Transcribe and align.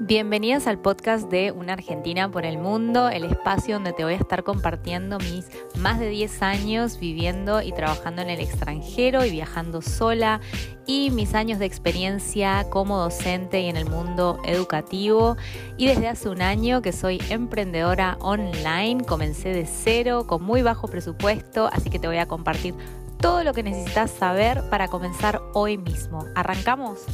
Bienvenidos 0.00 0.66
al 0.66 0.78
podcast 0.78 1.30
de 1.30 1.52
Una 1.52 1.72
Argentina 1.72 2.30
por 2.30 2.44
el 2.44 2.58
Mundo, 2.58 3.08
el 3.08 3.24
espacio 3.24 3.76
donde 3.76 3.94
te 3.94 4.04
voy 4.04 4.12
a 4.12 4.16
estar 4.16 4.44
compartiendo 4.44 5.16
mis 5.18 5.46
más 5.78 5.98
de 5.98 6.10
10 6.10 6.42
años 6.42 7.00
viviendo 7.00 7.62
y 7.62 7.72
trabajando 7.72 8.20
en 8.20 8.28
el 8.28 8.40
extranjero 8.40 9.24
y 9.24 9.30
viajando 9.30 9.80
sola 9.80 10.42
y 10.84 11.10
mis 11.12 11.34
años 11.34 11.58
de 11.58 11.64
experiencia 11.64 12.66
como 12.68 12.98
docente 12.98 13.62
y 13.62 13.70
en 13.70 13.78
el 13.78 13.88
mundo 13.88 14.38
educativo. 14.44 15.38
Y 15.78 15.86
desde 15.86 16.08
hace 16.08 16.28
un 16.28 16.42
año 16.42 16.82
que 16.82 16.92
soy 16.92 17.18
emprendedora 17.30 18.18
online, 18.20 19.02
comencé 19.02 19.54
de 19.54 19.64
cero 19.64 20.26
con 20.26 20.42
muy 20.42 20.60
bajo 20.60 20.88
presupuesto, 20.88 21.70
así 21.72 21.88
que 21.88 21.98
te 21.98 22.06
voy 22.06 22.18
a 22.18 22.28
compartir 22.28 22.74
todo 23.18 23.42
lo 23.44 23.54
que 23.54 23.62
necesitas 23.62 24.10
saber 24.10 24.62
para 24.68 24.88
comenzar 24.88 25.40
hoy 25.54 25.78
mismo. 25.78 26.26
¿Arrancamos? 26.34 27.06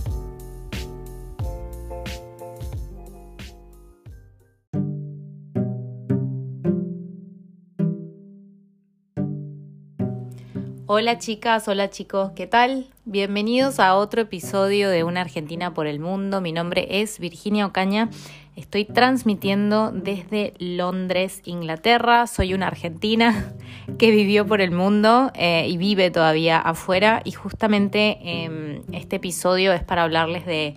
Hola 10.87 11.17
chicas, 11.19 11.69
hola 11.69 11.91
chicos, 11.91 12.33
¿qué 12.35 12.49
tal? 12.49 12.89
Bienvenidos 13.05 13.79
a 13.79 13.95
otro 13.95 14.23
episodio 14.23 14.91
de 14.91 15.05
Una 15.05 15.21
Argentina 15.21 15.73
por 15.73 15.87
el 15.87 16.01
Mundo. 16.01 16.41
Mi 16.41 16.51
nombre 16.51 17.01
es 17.01 17.21
Virginia 17.21 17.67
Ocaña. 17.67 18.11
Estoy 18.57 18.85
transmitiendo 18.85 19.93
desde 19.93 20.55
Londres, 20.59 21.41
Inglaterra. 21.45 22.27
Soy 22.27 22.53
una 22.53 22.67
argentina 22.67 23.55
que 23.99 24.11
vivió 24.11 24.45
por 24.45 24.61
el 24.61 24.73
mundo 24.73 25.31
eh, 25.37 25.69
y 25.69 25.77
vive 25.77 26.11
todavía 26.11 26.59
afuera. 26.59 27.23
Y 27.25 27.31
justamente 27.31 28.19
em, 28.21 28.83
este 28.93 29.17
episodio 29.17 29.73
es 29.73 29.85
para 29.85 30.03
hablarles 30.03 30.45
de 30.47 30.75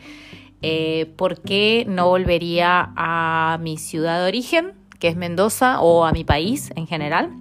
eh, 0.62 1.12
por 1.18 1.42
qué 1.42 1.84
no 1.90 2.10
volvería 2.10 2.94
a 2.96 3.58
mi 3.60 3.78
ciudad 3.78 4.22
de 4.22 4.28
origen, 4.28 4.74
que 5.00 5.08
es 5.08 5.16
Mendoza, 5.16 5.82
o 5.82 6.06
a 6.06 6.12
mi 6.12 6.24
país 6.24 6.72
en 6.76 6.86
general, 6.86 7.32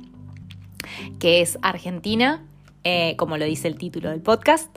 que 1.19 1.42
es 1.42 1.58
Argentina 1.61 2.42
eh, 2.84 3.16
como 3.16 3.36
lo 3.36 3.44
dice 3.44 3.68
el 3.68 3.77
título 3.77 4.10
del 4.10 4.20
podcast. 4.20 4.77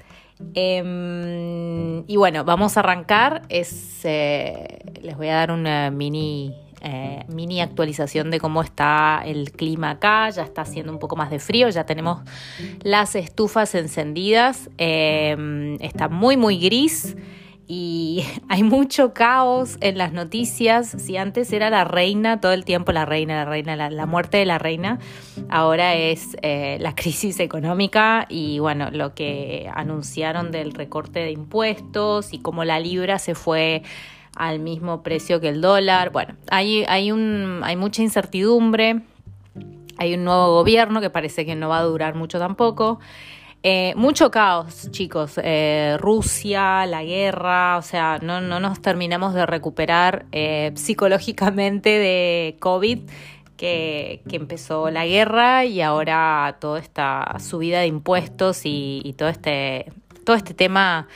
Em, 0.54 2.04
y 2.08 2.16
bueno, 2.16 2.44
vamos 2.44 2.78
a 2.78 2.80
arrancar. 2.80 3.44
Es, 3.50 4.02
eh, 4.04 4.80
les 5.02 5.18
voy 5.18 5.28
a 5.28 5.36
dar 5.36 5.52
una 5.52 5.92
mini, 5.92 6.54
eh, 6.82 7.26
mini 7.28 7.62
actualización 7.62 8.32
de 8.32 8.40
cómo 8.40 8.62
está 8.62 9.22
el 9.26 9.52
clima 9.52 9.92
acá. 9.92 10.30
Ya 10.30 10.44
está 10.44 10.62
haciendo 10.62 10.92
un 10.92 11.00
poco 11.00 11.16
más 11.16 11.30
de 11.30 11.40
frío, 11.40 11.70
ya 11.70 11.86
tenemos 11.86 12.20
las 12.82 13.16
estufas 13.16 13.76
encendidas. 13.76 14.70
Em, 14.78 15.76
está 15.82 16.08
muy, 16.08 16.38
muy 16.38 16.58
gris 16.58 17.16
y 17.68 18.24
hay 18.48 18.64
mucho 18.64 19.14
caos 19.14 19.78
en 19.82 19.98
las 19.98 20.14
noticias. 20.14 20.90
Si 20.90 21.18
antes 21.18 21.52
era 21.52 21.70
la 21.70 21.84
reina, 21.84 22.40
todo 22.40 22.54
el 22.54 22.66
tiempo 22.66 22.92
la 22.92 23.06
reina, 23.06 23.36
la 23.36 23.46
reina, 23.46 23.76
la, 23.90 24.06
muerte 24.06 24.38
de 24.38 24.46
la 24.46 24.58
reina, 24.58 25.00
ahora 25.50 25.96
es 25.96 26.38
eh, 26.42 26.78
la 26.80 26.96
crisis 26.96 27.40
económica 27.40 28.26
y 28.30 28.60
bueno, 28.60 28.90
lo 28.92 29.14
que 29.14 29.70
anunciaron 29.74 30.52
del 30.52 30.74
recorte 30.74 31.20
de 31.20 31.32
impuestos 31.32 32.34
y 32.34 32.40
cómo 32.40 32.64
la 32.64 32.80
libra 32.80 33.20
se 33.20 33.36
fue 33.36 33.84
al 34.36 34.60
mismo 34.60 35.04
precio 35.04 35.42
que 35.42 35.50
el 35.50 35.62
dólar. 35.62 36.12
Bueno, 36.12 36.36
hay, 36.50 36.86
hay, 36.88 37.12
un, 37.12 37.62
hay 37.64 37.76
mucha 37.76 38.02
incertidumbre. 38.02 39.02
Hay 40.00 40.14
un 40.14 40.24
nuevo 40.24 40.54
gobierno 40.54 41.02
que 41.02 41.10
parece 41.10 41.44
que 41.44 41.56
no 41.56 41.70
va 41.70 41.80
a 41.80 41.84
durar 41.84 42.14
mucho 42.14 42.38
tampoco. 42.38 43.00
Eh, 43.70 43.94
mucho 43.98 44.32
caos, 44.32 44.90
chicos. 44.92 45.34
Eh, 45.44 45.98
Rusia, 46.00 46.86
la 46.86 47.04
guerra, 47.04 47.78
o 47.78 47.82
sea, 47.82 48.18
no, 48.22 48.40
no 48.40 48.62
nos 48.62 48.82
terminamos 48.82 49.34
de 49.34 49.46
recuperar 49.46 50.26
eh, 50.32 50.72
psicológicamente 50.76 51.90
de 51.90 52.56
COVID, 52.62 53.00
que, 53.58 54.22
que, 54.30 54.36
empezó 54.38 54.90
la 54.90 55.06
guerra 55.06 55.66
y 55.66 55.82
ahora 55.82 56.56
toda 56.62 56.80
esta 56.80 57.40
subida 57.42 57.82
de 57.82 57.88
impuestos 57.88 58.66
y, 58.66 59.02
y 59.04 59.12
todo, 59.12 59.28
este, 59.28 59.92
todo 60.24 60.38
este 60.38 60.54
tema 60.54 61.10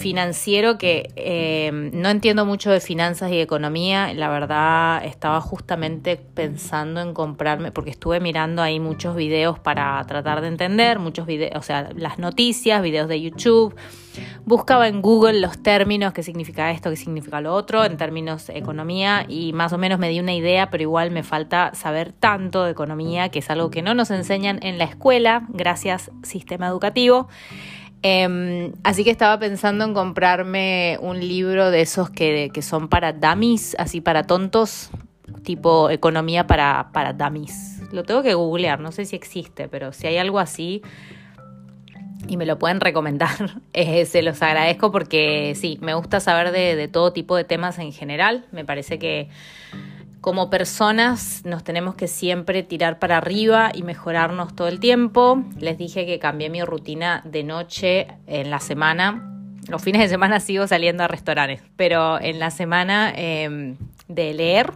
financiero 0.00 0.78
que 0.78 1.12
eh, 1.16 1.70
no 1.92 2.08
entiendo 2.08 2.44
mucho 2.46 2.70
de 2.70 2.80
finanzas 2.80 3.30
y 3.30 3.38
economía. 3.38 4.12
La 4.14 4.28
verdad 4.28 5.04
estaba 5.04 5.40
justamente 5.40 6.16
pensando 6.16 7.00
en 7.00 7.14
comprarme, 7.14 7.70
porque 7.70 7.90
estuve 7.90 8.18
mirando 8.18 8.62
ahí 8.62 8.80
muchos 8.80 9.14
videos 9.14 9.58
para 9.58 10.02
tratar 10.06 10.40
de 10.40 10.48
entender, 10.48 10.98
muchos 10.98 11.26
videos, 11.26 11.52
o 11.56 11.62
sea, 11.62 11.90
las 11.94 12.18
noticias, 12.18 12.82
videos 12.82 13.08
de 13.08 13.20
YouTube. 13.20 13.76
Buscaba 14.44 14.88
en 14.88 15.02
Google 15.02 15.38
los 15.38 15.62
términos, 15.62 16.12
qué 16.12 16.22
significa 16.22 16.70
esto, 16.72 16.90
qué 16.90 16.96
significa 16.96 17.40
lo 17.40 17.54
otro, 17.54 17.84
en 17.84 17.96
términos 17.96 18.48
de 18.48 18.58
economía, 18.58 19.24
y 19.28 19.52
más 19.52 19.72
o 19.72 19.78
menos 19.78 19.98
me 19.98 20.08
di 20.08 20.18
una 20.18 20.34
idea, 20.34 20.70
pero 20.70 20.82
igual 20.82 21.10
me 21.10 21.22
falta 21.22 21.72
saber 21.74 22.12
tanto 22.12 22.64
de 22.64 22.72
economía, 22.72 23.28
que 23.28 23.38
es 23.38 23.50
algo 23.50 23.70
que 23.70 23.82
no 23.82 23.94
nos 23.94 24.10
enseñan 24.10 24.58
en 24.62 24.78
la 24.78 24.84
escuela, 24.84 25.46
gracias 25.50 26.10
sistema 26.22 26.66
educativo. 26.66 27.28
Em, 28.02 28.72
así 28.82 29.04
que 29.04 29.10
estaba 29.10 29.38
pensando 29.38 29.84
en 29.84 29.92
comprarme 29.92 30.98
un 31.02 31.20
libro 31.20 31.70
de 31.70 31.82
esos 31.82 32.08
que, 32.10 32.50
son 32.62 32.88
para 32.88 33.12
dummies, 33.12 33.76
así 33.78 34.00
para 34.00 34.24
tontos, 34.24 34.90
tipo 35.42 35.90
economía 35.90 36.46
para, 36.46 36.90
para 36.92 37.12
dummies. 37.12 37.82
Lo 37.92 38.04
tengo 38.04 38.22
que 38.22 38.34
googlear, 38.34 38.80
no 38.80 38.92
sé 38.92 39.04
si 39.04 39.16
existe, 39.16 39.68
pero 39.68 39.92
si 39.92 40.06
hay 40.06 40.16
algo 40.16 40.38
así 40.38 40.82
y 42.26 42.36
me 42.36 42.46
lo 42.46 42.58
pueden 42.58 42.80
recomendar, 42.80 43.60
eh, 43.74 44.06
se 44.06 44.22
los 44.22 44.40
agradezco 44.40 44.90
porque 44.90 45.54
sí, 45.54 45.78
me 45.82 45.94
gusta 45.94 46.20
saber 46.20 46.52
de 46.52 46.88
todo 46.88 47.12
tipo 47.12 47.36
de 47.36 47.44
temas 47.44 47.78
en 47.78 47.92
general. 47.92 48.46
Me 48.50 48.64
parece 48.64 48.98
que 48.98 49.28
como 50.20 50.50
personas 50.50 51.42
nos 51.44 51.64
tenemos 51.64 51.94
que 51.94 52.06
siempre 52.06 52.62
tirar 52.62 52.98
para 52.98 53.16
arriba 53.16 53.70
y 53.74 53.82
mejorarnos 53.82 54.54
todo 54.54 54.68
el 54.68 54.78
tiempo. 54.78 55.42
Les 55.58 55.78
dije 55.78 56.04
que 56.04 56.18
cambié 56.18 56.50
mi 56.50 56.62
rutina 56.62 57.22
de 57.24 57.42
noche 57.42 58.08
en 58.26 58.50
la 58.50 58.60
semana. 58.60 59.26
Los 59.68 59.82
fines 59.82 60.02
de 60.02 60.08
semana 60.08 60.40
sigo 60.40 60.66
saliendo 60.66 61.04
a 61.04 61.08
restaurantes, 61.08 61.62
pero 61.76 62.20
en 62.20 62.38
la 62.38 62.50
semana 62.50 63.12
em, 63.14 63.76
de 64.08 64.34
leer 64.34 64.72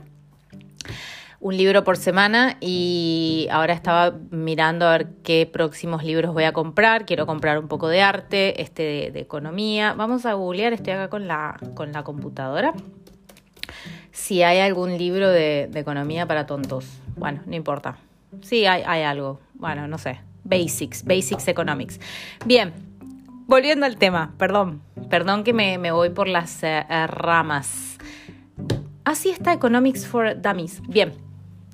un 1.40 1.56
libro 1.58 1.84
por 1.84 1.98
semana 1.98 2.56
y 2.60 3.46
ahora 3.50 3.74
estaba 3.74 4.16
mirando 4.30 4.86
a 4.86 4.92
ver 4.92 5.08
qué 5.22 5.46
próximos 5.50 6.04
libros 6.04 6.32
voy 6.32 6.44
a 6.44 6.52
comprar. 6.52 7.04
Quiero 7.04 7.26
comprar 7.26 7.58
un 7.58 7.68
poco 7.68 7.88
de 7.88 8.00
arte, 8.00 8.62
este 8.62 9.10
de, 9.12 9.20
economía. 9.20 9.92
Vamos 9.92 10.24
a 10.24 10.32
googlear, 10.32 10.72
estoy 10.72 10.94
acá 10.94 11.08
con 11.10 11.28
la, 11.28 11.58
con 11.74 11.92
la 11.92 12.02
computadora 12.02 12.72
si 14.14 14.44
hay 14.44 14.60
algún 14.60 14.96
libro 14.96 15.28
de, 15.28 15.68
economía 15.74 16.26
para 16.26 16.46
tontos. 16.46 16.86
Bueno, 17.16 17.42
no 17.46 17.56
importa. 17.56 17.98
Sí, 18.42 18.64
hay, 18.64 19.02
algo. 19.02 19.40
Bueno, 19.54 19.88
no 19.88 19.98
sé. 19.98 20.20
Basics, 20.44 21.04
Basics 21.04 21.48
Economics. 21.48 21.98
Bien, 22.46 22.72
volviendo 23.46 23.86
al 23.86 23.96
tema, 23.96 24.32
perdón. 24.38 24.82
Perdón 25.10 25.42
que 25.42 25.52
me, 25.52 25.90
voy 25.90 26.10
por 26.10 26.28
las 26.28 26.62
eh, 26.62 26.86
eh, 26.88 27.06
ramas. 27.08 27.98
Así 29.04 29.30
está 29.30 29.52
Economics 29.52 30.06
for 30.06 30.40
Dummies. 30.40 30.80
Bien, 30.88 31.12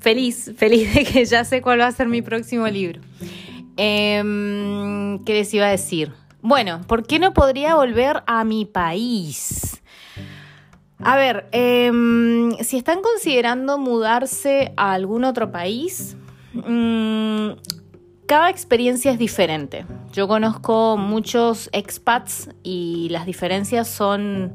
feliz, 0.01 0.51
feliz 0.57 0.95
de 0.95 1.05
que 1.05 1.25
ya 1.27 1.45
sé 1.45 1.61
cuál 1.61 1.81
va 1.81 1.89
a 1.89 1.93
ser 1.93 2.09
mi 2.09 2.23
próximo 2.23 2.67
libro. 2.69 3.03
Em, 3.77 5.23
¿Qué 5.25 5.35
les 5.35 5.53
iba 5.53 5.67
a 5.67 5.71
decir? 5.71 6.13
Bueno, 6.41 6.81
¿por 6.87 7.07
qué 7.07 7.19
no 7.19 7.35
podría 7.35 7.75
volver 7.75 8.23
a 8.27 8.45
mi 8.45 8.65
país? 8.65 9.80
A 11.03 11.17
ver, 11.17 11.47
em, 11.53 12.53
si 12.61 12.77
están 12.77 13.01
considerando 13.01 13.79
mudarse 13.79 14.73
a 14.77 14.93
algún 14.93 15.25
otro 15.25 15.51
país, 15.51 16.17
mm, 16.53 17.51
cada 18.27 18.51
experiencia 18.51 19.11
es 19.11 19.19
diferente. 19.19 19.87
Yo 20.13 20.29
conozco 20.29 20.97
muchos 20.99 21.71
expats 21.73 22.51
y 22.63 23.09
las 23.11 23.25
diferencias 23.25 23.89
son, 23.89 24.53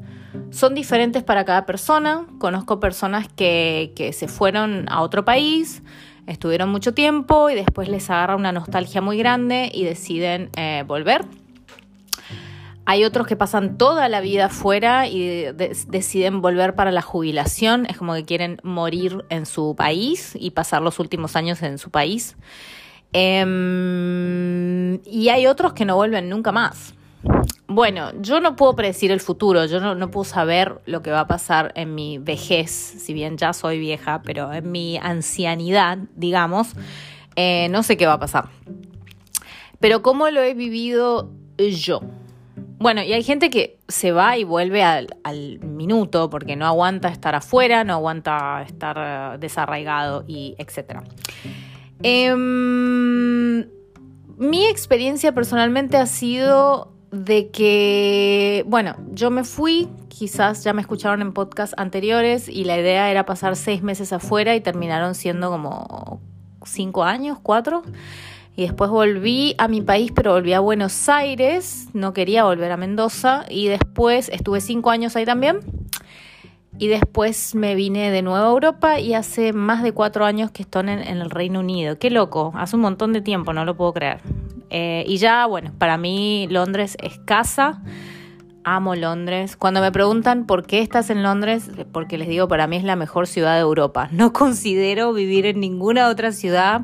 son 0.50 0.74
diferentes 0.74 1.24
para 1.24 1.44
cada 1.44 1.66
persona. 1.66 2.26
Conozco 2.38 2.78
personas 2.78 3.28
que, 3.28 3.92
que 3.96 4.12
se 4.12 4.28
fueron 4.28 4.86
a 4.88 5.02
otro 5.02 5.24
país, 5.24 5.82
estuvieron 6.26 6.68
mucho 6.70 6.94
tiempo 6.94 7.50
y 7.50 7.54
después 7.54 7.88
les 7.88 8.08
agarra 8.08 8.36
una 8.36 8.52
nostalgia 8.52 9.00
muy 9.00 9.18
grande 9.18 9.70
y 9.74 9.84
deciden 9.84 10.50
eh, 10.56 10.84
volver. 10.86 11.24
Hay 12.88 13.04
otros 13.04 13.26
que 13.26 13.34
pasan 13.34 13.78
toda 13.78 14.08
la 14.08 14.20
vida 14.20 14.48
fuera 14.48 15.08
y 15.08 15.46
deciden 15.88 16.40
volver 16.40 16.76
para 16.76 16.92
la 16.92 17.02
jubilación. 17.02 17.84
Es 17.86 17.96
como 17.98 18.14
que 18.14 18.24
quieren 18.24 18.58
morir 18.62 19.24
en 19.28 19.44
su 19.44 19.74
país 19.76 20.36
y 20.38 20.52
pasar 20.52 20.82
los 20.82 21.00
últimos 21.00 21.34
años 21.34 21.62
en 21.62 21.78
su 21.78 21.90
país. 21.90 22.36
Em, 23.12 25.00
y 25.04 25.30
hay 25.30 25.48
otros 25.48 25.72
que 25.72 25.84
no 25.84 25.96
vuelven 25.96 26.28
nunca 26.28 26.52
más. 26.52 26.94
Bueno, 27.66 28.12
yo 28.20 28.40
no 28.40 28.54
puedo 28.54 28.76
predecir 28.76 29.10
el 29.10 29.18
futuro, 29.18 29.64
yo 29.66 29.80
no, 29.80 30.10
puedo 30.12 30.24
saber 30.24 30.80
lo 30.86 31.02
que 31.02 31.10
va 31.10 31.20
a 31.20 31.26
pasar 31.26 31.72
en 31.74 31.96
mi 31.96 32.18
vejez, 32.18 32.70
si 32.70 33.12
bien 33.12 33.36
ya 33.36 33.52
soy 33.52 33.80
vieja, 33.80 34.22
pero 34.22 34.52
en 34.52 34.70
mi 34.70 34.96
ancianidad, 34.98 35.98
digamos, 36.14 36.74
eh, 37.34 37.66
no 37.70 37.82
sé 37.82 37.96
qué 37.96 38.06
va 38.06 38.12
a 38.12 38.20
pasar. 38.20 38.48
Pero 39.80 40.02
cómo 40.02 40.30
lo 40.30 40.40
he 40.40 40.54
vivido 40.54 41.32
yo. 41.58 42.02
Bueno, 42.78 43.02
y 43.02 43.12
hay 43.12 43.22
gente 43.22 43.50
que 43.50 43.78
se 43.88 44.12
va 44.12 44.36
y 44.38 44.44
vuelve 44.44 44.82
al, 44.82 45.08
minuto 45.62 46.30
porque 46.30 46.56
no 46.56 46.66
aguanta 46.66 47.08
estar 47.08 47.34
afuera, 47.34 47.84
no 47.84 47.94
aguanta 47.94 48.62
estar 48.62 48.96
eh, 48.98 49.38
desarraigado 49.38 50.24
y 50.26 50.54
etcétera. 50.58 51.04
Em, 52.02 53.66
mi 54.38 54.66
experiencia 54.66 55.32
personalmente 55.32 55.96
ha 55.96 56.06
sido 56.06 56.92
de 57.10 57.50
que, 57.50 58.64
bueno, 58.66 58.96
yo 59.12 59.30
me 59.30 59.44
fui, 59.44 59.88
quizás 60.08 60.64
ya 60.64 60.72
me 60.72 60.80
escucharon 60.80 61.22
en 61.22 61.32
podcasts 61.32 61.74
anteriores 61.78 62.48
y 62.48 62.64
la 62.64 62.78
idea 62.78 63.10
era 63.10 63.26
pasar 63.26 63.56
seis 63.56 63.82
meses 63.82 64.12
afuera 64.12 64.54
y 64.54 64.60
terminaron 64.60 65.14
siendo 65.14 65.50
como 65.50 66.20
cinco 66.64 67.04
años, 67.04 67.38
cuatro. 67.42 67.82
Y 68.56 68.62
después 68.62 68.90
volví 68.90 69.54
a 69.58 69.68
mi 69.68 69.82
país, 69.82 70.12
pero 70.14 70.32
volví 70.32 70.54
a 70.54 70.60
Buenos 70.60 71.10
Aires, 71.10 71.88
no 71.92 72.14
quería 72.14 72.44
volver 72.44 72.72
a 72.72 72.78
Mendoza. 72.78 73.44
Y 73.50 73.68
después 73.68 74.30
estuve 74.30 74.62
cinco 74.62 74.88
años 74.90 75.14
ahí 75.14 75.26
también. 75.26 75.60
Y 76.78 76.88
después 76.88 77.54
me 77.54 77.74
vine 77.74 78.10
de 78.10 78.22
nuevo 78.22 78.46
a 78.46 78.50
Europa 78.50 78.98
y 78.98 79.12
hace 79.12 79.52
más 79.52 79.82
de 79.82 79.92
cuatro 79.92 80.24
años 80.24 80.50
que 80.50 80.62
estoy 80.62 80.88
en, 80.88 81.00
el 81.00 81.30
Reino 81.30 81.60
Unido. 81.60 81.98
Qué 81.98 82.10
loco, 82.10 82.52
hace 82.54 82.76
un 82.76 82.82
montón 82.82 83.12
de 83.12 83.20
tiempo, 83.20 83.52
no 83.52 83.64
lo 83.66 83.76
puedo 83.76 83.92
creer. 83.92 84.20
Eh, 84.70 85.04
y 85.06 85.18
ya, 85.18 85.44
bueno, 85.46 85.72
para 85.78 85.98
mí 85.98 86.48
Londres 86.50 86.96
es 87.02 87.18
casa. 87.18 87.82
Amo 88.64 88.94
Londres. 88.94 89.56
Cuando 89.56 89.80
me 89.80 89.92
preguntan 89.92 90.46
por 90.46 90.66
qué 90.66 90.80
estás 90.80 91.08
en 91.10 91.22
Londres, 91.22 91.70
porque 91.92 92.18
les 92.18 92.28
digo, 92.28 92.48
para 92.48 92.66
mí 92.66 92.76
es 92.76 92.84
la 92.84 92.96
mejor 92.96 93.26
ciudad 93.26 93.54
de 93.54 93.60
Europa. 93.60 94.08
No 94.12 94.32
considero 94.34 95.12
vivir 95.12 95.44
en 95.44 95.60
ninguna 95.60 96.08
otra 96.08 96.32
ciudad 96.32 96.82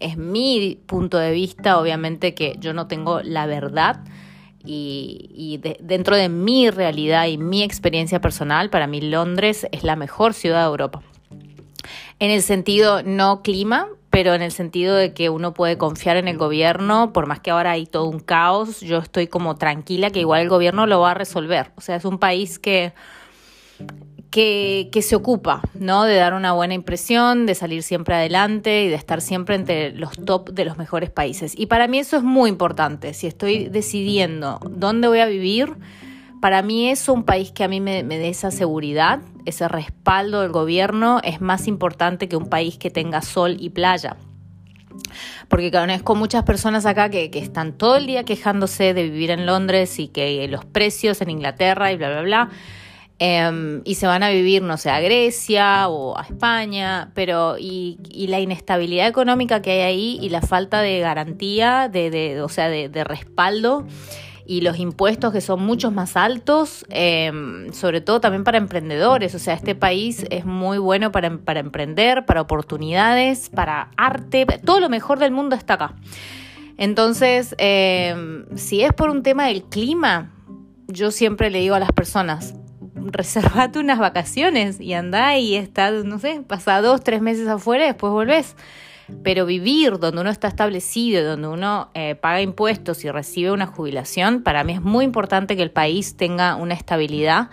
es 0.00 0.16
mi 0.16 0.78
punto 0.86 1.18
de 1.18 1.32
vista, 1.32 1.78
obviamente 1.78 2.34
que 2.34 2.56
yo 2.58 2.72
no 2.72 2.86
tengo 2.86 3.20
la 3.22 3.46
verdad 3.46 4.00
y, 4.64 5.60
dentro 5.80 6.16
de 6.16 6.28
mi 6.28 6.70
realidad 6.70 7.26
y 7.26 7.38
mi 7.38 7.62
experiencia 7.62 8.20
personal, 8.20 8.70
para 8.70 8.86
mí 8.86 9.00
Londres 9.00 9.66
es 9.72 9.82
la 9.82 9.96
mejor 9.96 10.34
ciudad 10.34 10.60
de 10.62 10.66
Europa. 10.66 11.02
En 12.18 12.30
el 12.30 12.42
sentido 12.42 13.02
no 13.02 13.42
clima, 13.42 13.88
pero 14.10 14.34
en 14.34 14.42
el 14.42 14.52
sentido 14.52 14.94
de 14.94 15.14
que 15.14 15.30
uno 15.30 15.54
puede 15.54 15.78
confiar 15.78 16.16
en 16.16 16.28
el 16.28 16.36
gobierno, 16.36 17.12
por 17.12 17.26
más 17.26 17.40
que 17.40 17.50
ahora 17.50 17.72
hay 17.72 17.86
todo 17.86 18.06
un 18.06 18.20
caos, 18.20 18.80
yo 18.80 18.98
estoy 18.98 19.28
como 19.28 19.56
tranquila 19.56 20.10
que 20.10 20.20
igual 20.20 20.42
el 20.42 20.48
gobierno 20.48 20.86
lo 20.86 21.00
va 21.00 21.12
a 21.12 21.14
resolver. 21.14 21.70
O 21.76 21.80
sea, 21.80 21.96
es 21.96 22.04
un 22.04 22.18
país 22.18 22.58
que 22.58 22.92
que, 24.30 24.90
se 25.02 25.16
ocupa, 25.16 25.62
¿no? 25.74 26.04
De 26.04 26.16
dar 26.16 26.34
una 26.34 26.52
buena 26.52 26.74
impresión, 26.74 27.46
de 27.46 27.54
salir 27.54 27.82
siempre 27.82 28.14
adelante 28.14 28.84
y 28.84 28.88
de 28.88 28.94
estar 28.94 29.20
siempre 29.20 29.54
entre 29.54 29.92
los 29.92 30.12
top 30.24 30.50
de 30.50 30.64
los 30.64 30.76
mejores 30.76 31.10
países. 31.10 31.54
Y 31.56 31.66
para 31.66 31.88
mí 31.88 31.98
eso 31.98 32.16
es 32.16 32.22
muy 32.22 32.50
importante. 32.50 33.14
Si 33.14 33.26
estoy 33.26 33.68
decidiendo 33.68 34.60
dónde 34.68 35.08
voy 35.08 35.20
a 35.20 35.26
vivir, 35.26 35.76
para 36.40 36.62
mí 36.62 36.88
eso, 36.88 37.12
un 37.14 37.24
país 37.24 37.52
que 37.52 37.64
a 37.64 37.68
mí 37.68 37.80
me, 37.80 38.02
dé 38.04 38.28
esa 38.28 38.50
seguridad, 38.50 39.20
ese 39.44 39.66
respaldo 39.66 40.42
del 40.42 40.52
gobierno, 40.52 41.20
es 41.24 41.40
más 41.40 41.66
importante 41.66 42.28
que 42.28 42.36
un 42.36 42.48
país 42.48 42.78
que 42.78 42.90
tenga 42.90 43.22
sol 43.22 43.56
y 43.58 43.70
playa. 43.70 44.16
Porque 45.48 45.70
conozco 45.70 46.14
muchas 46.14 46.44
personas 46.44 46.84
acá 46.84 47.08
que, 47.08 47.30
están 47.34 47.72
todo 47.72 47.96
el 47.96 48.06
día 48.06 48.24
quejándose 48.24 48.92
de 48.94 49.04
vivir 49.04 49.30
en 49.30 49.46
Londres 49.46 49.98
y 49.98 50.08
que 50.08 50.46
los 50.48 50.64
precios 50.64 51.22
en 51.22 51.30
Inglaterra 51.30 51.90
y 51.92 51.96
bla, 51.96 52.10
bla, 52.10 52.22
bla. 52.22 52.50
Em, 53.20 53.82
y 53.84 53.96
se 53.96 54.06
van 54.06 54.22
a 54.22 54.30
vivir, 54.30 54.62
no 54.62 54.76
sé, 54.76 54.90
a 54.90 55.00
Grecia 55.00 55.88
o 55.88 56.16
a 56.16 56.22
España, 56.22 57.10
pero 57.14 57.56
y, 57.58 57.98
la 58.28 58.38
inestabilidad 58.38 59.08
económica 59.08 59.60
que 59.60 59.72
hay 59.72 59.80
ahí 59.80 60.18
y 60.22 60.28
la 60.28 60.40
falta 60.40 60.80
de 60.82 61.00
garantía, 61.00 61.88
de, 61.88 62.40
o 62.42 62.48
sea, 62.48 62.68
de, 62.68 63.04
respaldo 63.04 63.86
y 64.46 64.60
los 64.60 64.78
impuestos 64.78 65.32
que 65.32 65.40
son 65.40 65.62
muchos 65.62 65.92
más 65.92 66.16
altos, 66.16 66.86
em, 66.90 67.72
sobre 67.72 68.00
todo 68.00 68.20
también 68.20 68.44
para 68.44 68.58
emprendedores. 68.58 69.34
O 69.34 69.38
sea, 69.40 69.54
este 69.54 69.74
país 69.74 70.24
es 70.30 70.44
muy 70.44 70.78
bueno 70.78 71.10
para, 71.10 71.38
para 71.38 71.58
emprender, 71.58 72.24
para 72.24 72.40
oportunidades, 72.40 73.48
para 73.50 73.90
arte, 73.96 74.46
todo 74.64 74.78
lo 74.78 74.88
mejor 74.88 75.18
del 75.18 75.32
mundo 75.32 75.56
está 75.56 75.74
acá. 75.74 75.96
Entonces, 76.76 77.56
em, 77.58 78.46
si 78.54 78.82
es 78.82 78.92
por 78.92 79.10
un 79.10 79.24
tema 79.24 79.46
del 79.46 79.64
clima, 79.64 80.30
yo 80.86 81.10
siempre 81.10 81.50
le 81.50 81.58
digo 81.58 81.74
a 81.74 81.80
las 81.80 81.92
personas, 81.92 82.54
reservate 83.06 83.78
unas 83.78 83.98
vacaciones 83.98 84.80
y 84.80 84.94
andá 84.94 85.38
y 85.38 85.56
está, 85.56 85.90
no 85.90 86.18
sé, 86.18 86.42
pasa 86.46 86.80
dos, 86.80 87.02
tres 87.02 87.20
meses 87.20 87.48
afuera 87.48 87.84
y 87.84 87.88
después 87.88 88.12
volvés. 88.12 88.56
Pero 89.22 89.46
vivir 89.46 89.98
donde 89.98 90.20
uno 90.20 90.28
está 90.30 90.48
establecido, 90.48 91.24
donde 91.24 91.48
uno 91.48 91.90
eh, 91.94 92.14
paga 92.14 92.42
impuestos 92.42 93.04
y 93.04 93.10
recibe 93.10 93.50
una 93.50 93.66
jubilación, 93.66 94.42
para 94.42 94.64
mí 94.64 94.74
es 94.74 94.82
muy 94.82 95.04
importante 95.04 95.56
que 95.56 95.62
el 95.62 95.70
país 95.70 96.16
tenga 96.16 96.56
una 96.56 96.74
estabilidad 96.74 97.48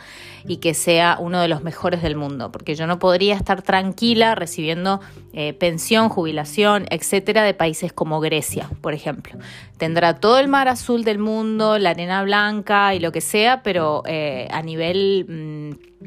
y 0.47 0.57
que 0.57 0.74
sea 0.74 1.18
uno 1.19 1.42
de 1.42 1.47
los 1.47 1.63
mejores 1.63 2.01
del 2.01 2.15
mundo, 2.15 2.51
porque 2.51 2.75
yo 2.75 2.88
no 2.88 3.00
podría 3.00 3.36
estar 3.36 3.62
tranquila 3.62 4.36
recibiendo 4.36 5.01
eh, 5.33 5.53
pensión, 5.53 6.09
jubilación, 6.09 6.86
etcétera, 6.89 7.44
de 7.44 7.53
países 7.53 7.94
como 7.94 8.19
Grecia, 8.19 8.69
por 8.81 8.94
ejemplo. 8.94 9.38
Tendrá 9.77 10.19
todo 10.19 10.39
el 10.39 10.47
mar 10.47 10.68
azul 10.68 11.03
del 11.03 11.19
mundo, 11.19 11.77
la 11.80 11.92
arena 11.92 12.24
blanca 12.24 12.94
y 12.94 13.00
lo 13.00 13.12
que 13.12 13.21
sea, 13.21 13.63
pero 13.63 14.03
eh, 14.06 14.47
a 14.51 14.62
nivel 14.62 15.25
mm, 15.27 16.06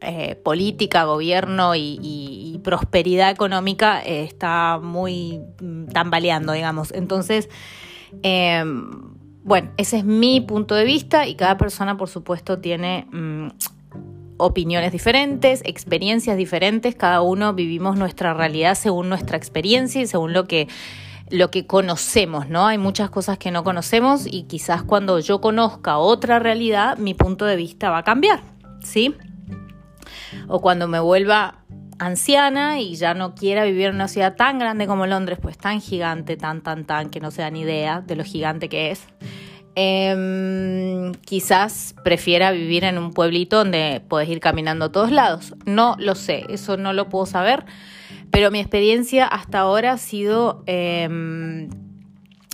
eh, 0.00 0.36
política, 0.36 1.04
gobierno 1.04 1.74
y, 1.74 2.60
prosperidad 2.62 3.30
económica 3.30 4.00
está 4.00 4.80
muy 4.82 5.40
mm, 5.60 5.86
tambaleando, 5.88 6.52
digamos. 6.52 6.90
Entonces, 6.90 7.48
em, 8.22 9.15
bueno, 9.46 9.70
ese 9.76 9.98
es 9.98 10.04
mi 10.04 10.40
punto 10.40 10.74
de 10.74 10.84
vista 10.84 11.28
y 11.28 11.36
cada 11.36 11.56
persona, 11.56 11.96
por 11.96 12.08
supuesto, 12.08 12.58
tiene 12.58 13.06
mm, 13.12 13.50
opiniones 14.38 14.90
diferentes, 14.90 15.62
experiencias 15.64 16.36
diferentes, 16.36 16.96
cada 16.96 17.22
uno 17.22 17.54
vivimos 17.54 17.96
nuestra 17.96 18.34
realidad 18.34 18.74
según 18.74 19.08
nuestra 19.08 19.36
experiencia 19.36 20.02
y 20.02 20.08
según 20.08 20.32
lo 20.32 20.48
que 20.48 20.66
lo 21.30 21.52
que 21.52 21.64
conocemos, 21.64 22.48
¿no? 22.48 22.66
Hay 22.66 22.78
muchas 22.78 23.08
cosas 23.08 23.38
que 23.38 23.52
no 23.52 23.62
conocemos 23.62 24.26
y 24.28 24.44
quizás 24.44 24.82
cuando 24.82 25.20
yo 25.20 25.40
conozca 25.40 25.98
otra 25.98 26.40
realidad, 26.40 26.98
mi 26.98 27.14
punto 27.14 27.44
de 27.44 27.54
vista 27.54 27.88
va 27.90 27.98
a 27.98 28.02
cambiar, 28.02 28.40
¿sí? 28.82 29.14
O 30.48 30.60
cuando 30.60 30.88
me 30.88 30.98
vuelva 30.98 31.62
anciana 31.98 32.80
y 32.80 32.96
ya 32.96 33.14
no 33.14 33.34
quiera 33.34 33.64
vivir 33.64 33.86
en 33.86 33.94
una 33.94 34.08
ciudad 34.08 34.36
tan 34.36 34.58
grande 34.58 34.86
como 34.86 35.06
Londres, 35.06 35.38
pues 35.40 35.56
tan 35.58 35.80
gigante, 35.80 36.36
tan, 36.36 36.62
tan, 36.62 36.84
tan, 36.84 37.10
que 37.10 37.20
no 37.20 37.30
se 37.30 37.42
dan 37.42 37.56
idea 37.56 38.00
de 38.00 38.16
lo 38.16 38.24
gigante 38.24 38.68
que 38.68 38.90
es. 38.90 39.06
Em, 39.74 41.12
quizás 41.26 41.94
prefiera 42.02 42.50
vivir 42.50 42.84
en 42.84 42.96
un 42.96 43.12
pueblito 43.12 43.58
donde 43.58 44.02
puedes 44.08 44.28
ir 44.28 44.40
caminando 44.40 44.86
a 44.86 44.92
todos 44.92 45.10
lados. 45.10 45.54
No 45.66 45.96
lo 45.98 46.14
sé, 46.14 46.46
eso 46.48 46.76
no 46.76 46.92
lo 46.92 47.08
puedo 47.08 47.26
saber, 47.26 47.64
pero 48.30 48.50
mi 48.50 48.58
experiencia 48.58 49.26
hasta 49.26 49.58
ahora 49.58 49.92
ha 49.92 49.98
sido 49.98 50.62
em, 50.66 51.68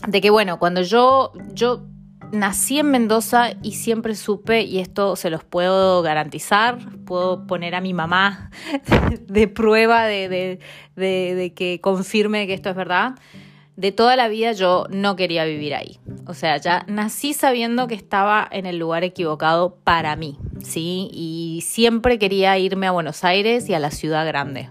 de 0.09 0.21
que, 0.21 0.31
bueno, 0.31 0.59
cuando 0.59 0.83
yo, 0.83 1.33
yo 1.53 1.87
nací 2.33 2.79
en 2.79 2.91
Mendoza 2.91 3.53
y 3.63 3.73
siempre 3.73 4.15
supe, 4.15 4.63
y 4.63 4.79
esto 4.81 5.15
se 5.17 5.31
los 5.31 5.45
puedo 5.45 6.03
garantizar, 6.03 6.79
puedo 7.05 7.47
poner 7.47 7.75
a 7.75 7.81
mi 7.81 7.95
mamá 7.95 8.51
de 9.29 9.49
prueba 9.49 10.07
de, 10.07 10.59
que 10.97 11.81
confirme 11.81 12.47
que 12.47 12.55
esto 12.55 12.71
es 12.71 12.77
verdad. 12.77 13.13
De 13.77 13.91
toda 13.91 14.17
la 14.17 14.29
vida 14.29 14.53
yo 14.53 14.87
no 14.91 15.17
quería 15.17 15.45
vivir 15.45 15.75
ahí. 15.75 15.99
O 16.27 16.35
sea, 16.35 16.57
ya 16.59 16.85
nací 16.89 17.33
sabiendo 17.33 17.87
que 17.87 17.95
estaba 17.95 18.47
en 18.51 18.67
el 18.67 18.79
lugar 18.79 19.03
equivocado 19.03 19.77
para 19.83 20.15
mí, 20.15 20.39
¿sí? 20.63 21.09
Y 21.13 21.63
siempre 21.67 22.19
quería 22.19 22.59
irme 22.59 22.87
a 22.87 22.91
Buenos 22.91 23.25
Aires 23.25 23.69
y 23.69 23.75
a 23.75 23.79
la 23.79 23.91
ciudad 23.91 24.27
grande. 24.27 24.69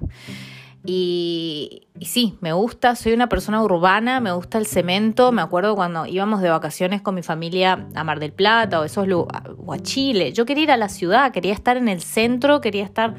Y, 0.83 1.87
sí, 2.01 2.37
me 2.41 2.53
gusta, 2.53 2.95
soy 2.95 3.13
una 3.13 3.29
persona 3.29 3.61
urbana, 3.61 4.19
me 4.19 4.31
gusta 4.31 4.57
el 4.57 4.65
cemento. 4.65 5.31
Me 5.31 5.41
acuerdo 5.41 5.75
cuando 5.75 6.07
íbamos 6.07 6.41
de 6.41 6.49
vacaciones 6.49 7.01
con 7.01 7.13
mi 7.13 7.21
familia 7.21 7.87
a 7.93 8.03
Mar 8.03 8.19
del 8.19 8.33
Plata 8.33 8.79
o, 8.79 8.83
esos, 8.83 9.07
o 9.11 9.73
a 9.73 9.79
Chile. 9.79 10.33
Yo 10.33 10.45
quería 10.45 10.63
ir 10.63 10.71
a 10.71 10.77
la 10.77 10.89
ciudad, 10.89 11.31
quería 11.31 11.53
estar 11.53 11.77
en 11.77 11.87
el 11.87 12.01
centro, 12.01 12.61
quería 12.61 12.83
estar 12.83 13.15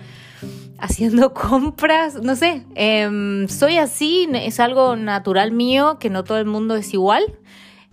haciendo 0.79 1.33
compras, 1.35 2.21
no 2.21 2.35
sé. 2.35 2.67
Em, 2.75 3.47
soy 3.49 3.79
así, 3.79 4.29
es 4.33 4.59
algo 4.59 4.97
natural 4.97 5.53
mío 5.53 5.99
que 6.01 6.11
no 6.11 6.25
todo 6.25 6.39
el 6.39 6.47
mundo 6.47 6.75
es 6.75 6.93
igual. 6.93 7.23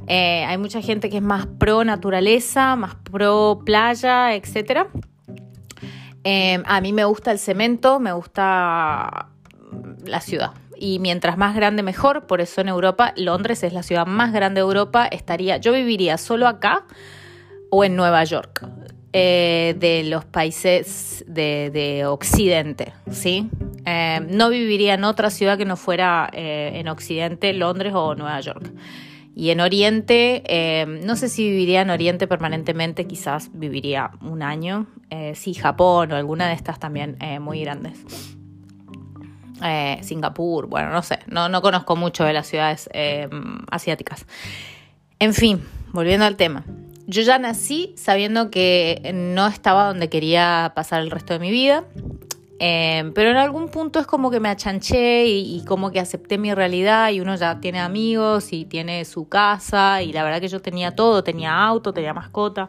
Eh, 0.08 0.46
hay 0.46 0.58
mucha 0.58 0.82
gente 0.82 1.10
que 1.10 1.18
es 1.18 1.24
más 1.24 1.46
pro 1.46 1.84
naturaleza, 1.84 2.76
más 2.76 2.96
pro 2.96 3.62
playa, 3.66 4.34
etc. 4.34 4.88
Em, 6.24 6.64
a 6.66 6.82
mí 6.82 6.92
me 6.92 7.06
gusta 7.06 7.32
el 7.32 7.38
cemento, 7.38 8.00
me 8.00 8.14
gusta 8.14 9.29
la 10.06 10.22
ciudad. 10.22 10.52
Y 10.78 11.00
mientras 11.00 11.38
más 11.38 11.56
grande 11.56 11.84
mejor, 11.84 12.26
por 12.26 12.40
eso 12.40 12.62
en 12.62 12.70
Europa, 12.70 13.14
Londres 13.18 13.64
es 13.64 13.74
la 13.74 13.84
ciudad 13.84 14.06
más 14.06 14.32
grande 14.32 14.60
de 14.60 14.66
Europa, 14.66 15.06
estaría, 15.06 15.58
yo 15.58 15.74
viviría 15.74 16.18
solo 16.18 16.48
acá 16.48 16.86
o 17.70 17.84
en 17.84 17.96
Nueva 17.96 18.24
York, 18.24 18.66
eh, 19.12 19.76
de 19.80 20.04
los 20.04 20.24
países 20.24 21.26
de, 21.28 22.04
Occidente, 22.06 22.94
¿sí? 23.10 23.50
Eh, 23.86 24.20
no 24.30 24.50
viviría 24.50 24.94
en 24.94 25.04
otra 25.04 25.32
ciudad 25.32 25.58
que 25.58 25.66
no 25.66 25.78
fuera 25.78 26.30
eh, 26.32 26.74
en 26.76 26.88
Occidente, 26.88 27.52
Londres 27.54 27.94
o 27.96 28.14
Nueva 28.14 28.40
York. 28.40 28.72
Y 29.36 29.52
en 29.52 29.62
Oriente, 29.62 30.44
no 31.06 31.16
sé 31.16 31.30
si 31.30 31.50
viviría 31.50 31.82
en 31.82 31.92
Oriente 31.92 32.28
permanentemente, 32.28 33.08
quizás 33.08 33.50
viviría 33.54 34.12
un 34.22 34.44
año. 34.44 34.88
Eh, 35.10 35.34
sí, 35.34 35.54
Japón 35.54 36.12
o 36.12 36.16
alguna 36.16 36.50
de 36.50 36.56
estas 36.56 36.78
también 36.78 37.18
muy 37.40 37.62
grandes. 37.62 38.38
Singapur, 40.02 40.68
bueno, 40.68 40.92
no 40.92 41.02
sé, 41.02 41.20
no, 41.28 41.50
no 41.50 41.62
conozco 41.62 41.96
mucho 41.96 42.24
de 42.24 42.34
las 42.34 42.48
ciudades 42.48 42.90
asiáticas. 43.72 44.26
En 45.20 45.34
fin, 45.34 45.62
volviendo 45.92 46.26
al 46.26 46.36
tema. 46.36 46.64
Yo 47.08 47.24
ya 47.24 47.40
nací 47.40 47.94
sabiendo 47.98 48.52
que 48.52 49.12
no 49.14 49.48
estaba 49.48 49.88
donde 49.88 50.10
quería 50.10 50.74
pasar 50.76 51.02
el 51.02 51.10
resto 51.12 51.34
de 51.34 51.40
mi 51.40 51.50
vida. 51.52 51.84
Em, 52.62 53.14
pero 53.14 53.32
en 53.32 53.38
algún 53.38 53.70
punto 53.70 54.00
es 54.00 54.06
como 54.06 54.30
que 54.30 54.42
me 54.42 54.50
achanché 54.50 55.26
y, 55.26 55.64
como 55.66 55.92
que 55.92 56.02
acepté 56.02 56.38
mi 56.38 56.54
realidad 56.54 57.10
y 57.10 57.22
uno 57.22 57.36
ya 57.36 57.62
tiene 57.62 57.80
amigos 57.80 58.52
y 58.52 58.66
tiene 58.66 59.06
su 59.06 59.30
casa 59.30 60.04
y 60.04 60.12
la 60.12 60.24
verdad 60.24 60.42
que 60.42 60.50
yo 60.50 60.62
tenía 60.62 60.92
todo, 60.92 61.24
tenía 61.24 61.58
auto, 61.58 61.94
tenía 61.94 62.14
mascota. 62.14 62.68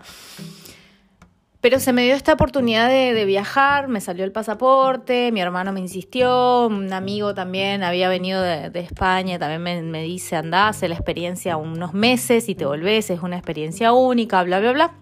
Pero 1.60 1.78
se 1.78 1.92
me 1.92 2.04
dio 2.04 2.14
esta 2.14 2.32
oportunidad 2.32 2.88
de, 2.88 3.24
viajar, 3.26 3.88
me 3.88 4.00
salió 4.00 4.24
el 4.24 4.32
pasaporte, 4.32 5.30
mi 5.30 5.42
hermano 5.42 5.72
me 5.72 5.80
insistió, 5.80 6.66
un 6.66 6.90
amigo 6.90 7.34
también 7.34 7.82
había 7.82 8.08
venido 8.08 8.40
de, 8.40 8.70
España, 8.80 9.38
también 9.38 9.90
me, 9.90 10.02
dice, 10.02 10.36
andá, 10.36 10.68
hace 10.68 10.88
la 10.88 10.94
experiencia 10.94 11.58
unos 11.58 11.92
meses 11.92 12.48
y 12.48 12.54
te 12.54 12.64
volvés, 12.64 13.10
es 13.10 13.20
una 13.20 13.36
experiencia 13.36 13.92
única, 13.92 14.42
bla, 14.42 14.58
bla, 14.58 14.72
bla. 14.72 14.94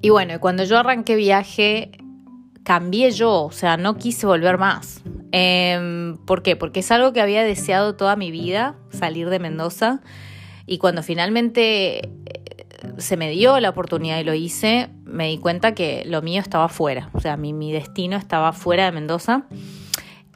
Y 0.00 0.10
bueno, 0.10 0.38
cuando 0.38 0.62
yo 0.62 0.78
arranqué 0.78 1.16
viaje, 1.16 1.90
cambié 2.62 3.10
yo, 3.10 3.42
o 3.46 3.50
sea, 3.50 3.76
no 3.76 3.96
quise 3.96 4.24
volver 4.24 4.56
más. 4.56 5.02
Em, 5.32 6.16
¿Por 6.26 6.44
qué? 6.44 6.54
Porque 6.54 6.80
es 6.80 6.92
algo 6.92 7.12
que 7.12 7.20
había 7.20 7.42
deseado 7.42 7.96
toda 7.96 8.14
mi 8.14 8.30
vida, 8.30 8.76
salir 8.90 9.30
de 9.30 9.40
Mendoza. 9.40 10.00
Y 10.64 10.78
cuando 10.78 11.02
finalmente 11.02 12.08
se 12.98 13.16
me 13.16 13.30
dio 13.30 13.58
la 13.60 13.70
oportunidad 13.70 14.18
y 14.18 14.24
lo 14.24 14.34
hice, 14.34 14.90
me 15.04 15.28
di 15.28 15.38
cuenta 15.38 15.74
que 15.74 16.04
lo 16.06 16.22
mío 16.22 16.40
estaba 16.40 16.68
fuera, 16.68 17.10
o 17.12 17.20
sea, 17.20 17.36
mi, 17.36 17.52
mi 17.52 17.72
destino 17.72 18.16
estaba 18.16 18.52
fuera 18.52 18.84
de 18.86 18.92
Mendoza. 18.92 19.44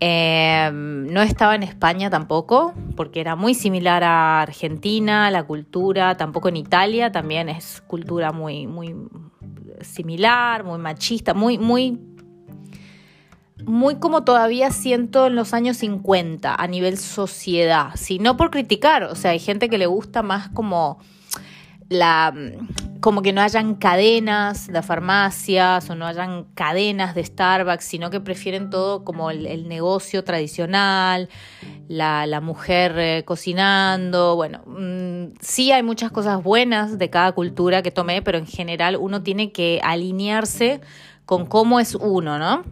Em, 0.04 1.06
no 1.12 1.22
estaba 1.22 1.54
en 1.54 1.62
España 1.62 2.10
tampoco, 2.10 2.74
porque 2.96 3.20
era 3.20 3.36
muy 3.36 3.54
similar 3.54 4.02
a 4.02 4.42
Argentina, 4.42 5.30
la 5.30 5.44
cultura, 5.44 6.16
tampoco 6.16 6.48
en 6.48 6.56
Italia, 6.56 7.12
también 7.12 7.48
es 7.48 7.82
cultura 7.86 8.32
muy, 8.32 8.66
muy 8.66 8.96
similar, 9.80 10.64
muy 10.64 10.78
machista, 10.78 11.34
muy, 11.34 11.58
muy 11.58 12.00
muy 13.64 13.94
como 13.96 14.24
todavía 14.24 14.72
siento 14.72 15.28
en 15.28 15.36
los 15.36 15.54
años 15.54 15.76
50 15.76 16.52
a 16.52 16.66
nivel 16.66 16.98
sociedad, 16.98 17.90
si 17.94 18.18
no 18.18 18.36
por 18.36 18.50
criticar, 18.50 19.04
o 19.04 19.14
sea, 19.14 19.30
hay 19.30 19.38
gente 19.38 19.68
que 19.68 19.78
le 19.78 19.86
gusta 19.86 20.22
más 20.22 20.48
como 20.48 20.98
la 21.88 22.34
como 23.02 23.20
que 23.20 23.32
no 23.32 23.42
hayan 23.42 23.74
cadenas 23.74 24.68
de 24.68 24.80
farmacias 24.80 25.90
o 25.90 25.96
no 25.96 26.06
hayan 26.06 26.44
cadenas 26.54 27.16
de 27.16 27.24
Starbucks, 27.24 27.84
sino 27.84 28.10
que 28.10 28.20
prefieren 28.20 28.70
todo 28.70 29.04
como 29.04 29.30
el, 29.32 29.68
negocio 29.68 30.22
tradicional, 30.22 31.28
la, 31.88 32.40
mujer 32.40 32.94
eh, 32.96 33.24
cocinando. 33.24 34.36
Bueno, 34.36 34.62
mm, 34.66 35.34
sí 35.40 35.72
hay 35.72 35.82
muchas 35.82 36.12
cosas 36.12 36.42
buenas 36.44 36.96
de 36.96 37.10
cada 37.10 37.32
cultura 37.32 37.82
que 37.82 37.90
tomé, 37.90 38.22
pero 38.22 38.38
en 38.38 38.46
general 38.46 38.96
uno 38.96 39.24
tiene 39.24 39.50
que 39.50 39.80
alinearse 39.82 40.80
con 41.26 41.44
cómo 41.46 41.80
es 41.80 41.96
uno, 41.96 42.38
¿no? 42.38 42.62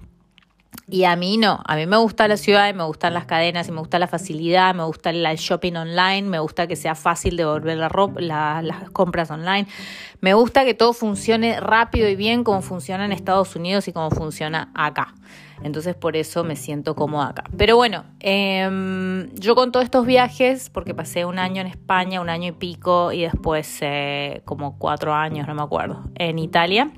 Y 0.93 1.05
a 1.05 1.15
mí 1.15 1.37
no, 1.37 1.63
a 1.65 1.77
mí 1.77 1.87
me 1.87 1.97
gusta 1.99 2.27
la 2.27 2.37
ciudad, 2.37 2.75
me 2.75 2.83
gustan 2.83 3.15
las 3.15 3.25
cadenas, 3.25 3.69
y 3.69 3.73
me 3.73 3.79
gusta 3.79 4.01
la 4.01 4.09
facilidad, 4.09 4.75
me 4.75 4.83
gusta 4.83 5.11
el 5.11 5.25
shopping 5.37 5.75
online, 5.75 6.23
me 6.23 6.41
gusta 6.41 6.67
que 6.67 6.75
sea 6.75 6.97
fácil 6.97 7.37
devolver 7.37 7.79
la 7.79 7.89
ropa, 7.89 8.21
las 8.21 8.91
compras 8.91 9.31
online, 9.31 9.69
me 10.21 10.35
gusta 10.35 10.65
que 10.65 10.75
todo 10.75 10.93
funcione 10.93 11.61
rápido 11.61 12.09
y 12.09 12.17
bien 12.17 12.43
como 12.43 12.61
funciona 12.61 13.05
en 13.05 13.13
Estados 13.13 13.55
Unidos 13.55 13.87
y 13.87 13.93
como 13.93 14.11
funciona 14.11 14.73
acá. 14.75 15.15
Entonces 15.63 15.95
por 15.95 16.17
eso 16.17 16.43
me 16.43 16.57
siento 16.57 16.97
cómoda 16.97 17.29
acá. 17.29 17.45
Pero 17.57 17.77
bueno, 17.77 18.05
em, 18.19 19.33
yo 19.35 19.55
con 19.55 19.71
todos 19.71 19.85
estos 19.85 20.07
viajes, 20.07 20.71
porque 20.71 20.95
pasé 20.95 21.25
un 21.25 21.39
año 21.39 21.61
en 21.61 21.69
España, 21.69 22.21
un 22.21 22.31
año 22.31 22.49
y 22.49 22.53
pico, 22.53 23.13
y 23.13 23.23
después 23.23 23.79
eh, 23.83 24.43
como 24.45 24.77
cuatro 24.79 25.15
años, 25.15 25.47
no 25.47 25.55
me 25.55 25.63
acuerdo, 25.63 26.03
en 26.17 26.39
Italia. 26.39 26.91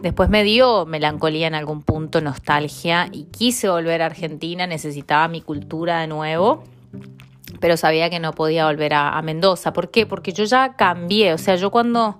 Después 0.00 0.28
me 0.28 0.44
dio 0.44 0.86
melancolía 0.86 1.48
en 1.48 1.54
algún 1.54 1.82
punto, 1.82 2.20
nostalgia, 2.20 3.08
y 3.10 3.24
quise 3.24 3.68
volver 3.68 4.02
a 4.02 4.06
Argentina, 4.06 4.66
necesitaba 4.66 5.26
mi 5.26 5.40
cultura 5.40 6.00
de 6.00 6.06
nuevo, 6.06 6.62
pero 7.58 7.76
sabía 7.76 8.08
que 8.08 8.20
no 8.20 8.32
podía 8.32 8.66
volver 8.66 8.94
a, 8.94 9.20
Mendoza. 9.22 9.72
¿Por 9.72 9.90
qué? 9.90 10.06
Porque 10.06 10.32
yo 10.32 10.44
ya 10.44 10.76
cambié, 10.76 11.32
o 11.32 11.38
sea, 11.38 11.56
yo 11.56 11.70
cuando 11.70 12.18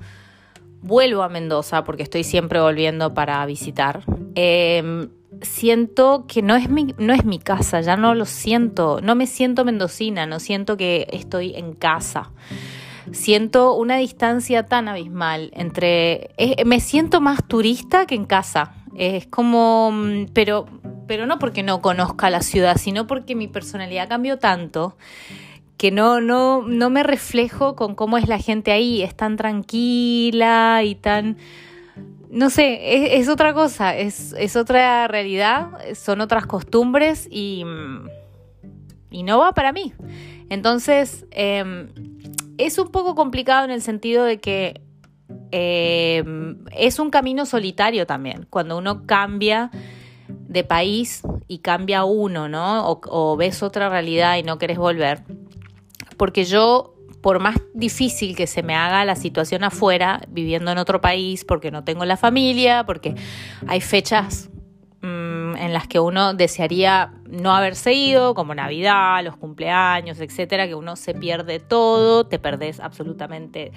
vuelvo 0.80 1.23
a 1.23 1.28
Mendoza, 1.28 1.85
porque 1.85 2.02
estoy 2.02 2.25
siempre 2.25 2.61
volviendo 2.61 3.14
para 3.14 3.47
visitar, 3.47 4.02
em, 4.35 5.11
siento 5.40 6.25
que 6.26 6.42
no 6.42 6.56
es, 6.56 6.68
mi, 6.68 6.94
no 6.99 7.12
es 7.12 7.25
mi 7.25 7.38
casa, 7.38 7.80
ya 7.80 7.97
no 7.97 8.14
lo 8.16 8.25
siento, 8.25 9.00
no 9.00 9.14
me 9.14 9.28
siento 9.28 9.64
mendocina, 9.64 10.26
no 10.26 10.40
siento 10.40 10.76
que 10.76 11.06
estoy 11.12 11.54
en 11.54 11.75
casa 11.75 12.32
siento 13.12 13.75
una 13.75 13.97
distancia 13.97 14.67
tan 14.67 14.88
abismal 14.88 15.50
entre... 15.55 16.31
me 16.65 16.81
siento 16.81 17.21
más 17.21 17.47
turista 17.47 18.07
que 18.07 18.15
en 18.15 18.25
casa. 18.25 18.75
Es 18.97 19.27
como... 19.27 19.91
Mm, 19.93 20.27
pero, 20.33 20.67
pero 21.07 21.27
no 21.27 21.38
porque 21.38 21.62
no 21.62 21.81
conozca 21.81 22.31
la 22.31 22.43
ciudad, 22.43 22.77
sino 22.77 23.07
porque 23.07 23.35
mi 23.35 23.49
personalidad 23.49 24.09
cambió 24.09 24.38
tanto 24.38 24.97
que 25.79 25.93
no, 25.93 26.21
no, 26.21 26.62
no 26.67 26.91
me 26.91 27.05
reflejo 27.05 27.77
con 27.77 27.95
cómo 27.95 28.19
es 28.19 28.29
la 28.29 28.38
gente 28.38 28.73
ahí. 28.73 29.03
Es 29.03 29.17
tan 29.17 29.37
tranquila 29.37 30.83
y 30.85 30.97
tan... 30.97 31.38
No 32.31 32.50
sé, 32.50 33.17
es, 33.17 33.29
otra 33.31 33.55
cosa, 33.55 33.97
es, 33.97 34.35
es, 34.37 34.55
otra 34.55 35.09
realidad, 35.09 35.71
son 35.95 36.21
otras 36.21 36.45
costumbres 36.45 37.27
y, 37.31 37.65
mm, 37.65 38.07
y 39.11 39.23
no 39.23 39.38
va 39.38 39.55
para 39.55 39.73
mí. 39.73 39.95
Entonces, 40.50 41.25
eh, 41.31 41.88
es 42.59 42.79
un 42.79 42.91
poco 42.91 43.15
complicado 43.15 43.65
en 43.65 43.71
el 43.71 43.83
sentido 43.83 44.25
de 44.25 44.41
que 44.41 44.83
eh, 45.53 46.25
es 46.77 46.99
un 46.99 47.11
camino 47.11 47.47
solitario 47.47 48.07
también, 48.07 48.47
cuando 48.50 48.77
uno 48.77 49.07
cambia 49.07 49.71
de 50.29 50.65
país 50.65 51.23
y 51.47 51.59
cambia 51.59 52.05
uno, 52.05 52.49
¿no? 52.49 52.87
O, 52.87 53.37
ves 53.37 53.62
otra 53.62 53.88
realidad 53.88 54.37
y 54.37 54.43
no 54.43 54.59
querés 54.59 54.79
volver. 54.79 55.23
Porque 56.17 56.45
yo, 56.45 56.95
por 57.23 57.38
más 57.38 57.57
difícil 57.75 58.37
que 58.37 58.47
se 58.47 58.62
me 58.62 58.75
haga 58.75 59.05
la 59.05 59.17
situación 59.17 59.65
afuera, 59.65 60.21
viviendo 60.29 60.71
en 60.71 60.79
otro 60.79 61.00
país, 61.00 61.45
porque 61.45 61.71
no 61.71 61.85
tengo 61.85 62.05
la 62.05 62.17
familia, 62.17 62.85
porque 62.85 63.15
hay 63.67 63.81
fechas 63.81 64.50
mm, 65.02 65.57
en 65.57 65.73
las 65.73 65.88
que 65.88 66.00
uno 66.00 66.35
desearía 66.35 67.12
no 67.28 67.55
haberse 67.55 67.93
ido, 67.93 68.35
como 68.35 68.55
Navidad, 68.55 69.23
los 69.25 69.37
cumpleaños, 69.37 70.21
etcétera, 70.21 70.67
que 70.67 70.75
uno 70.75 70.97
se 70.97 71.14
pierde 71.14 71.61
todo, 71.61 72.26
te 72.26 72.38
perdés 72.38 72.81
absolutamente 72.81 73.73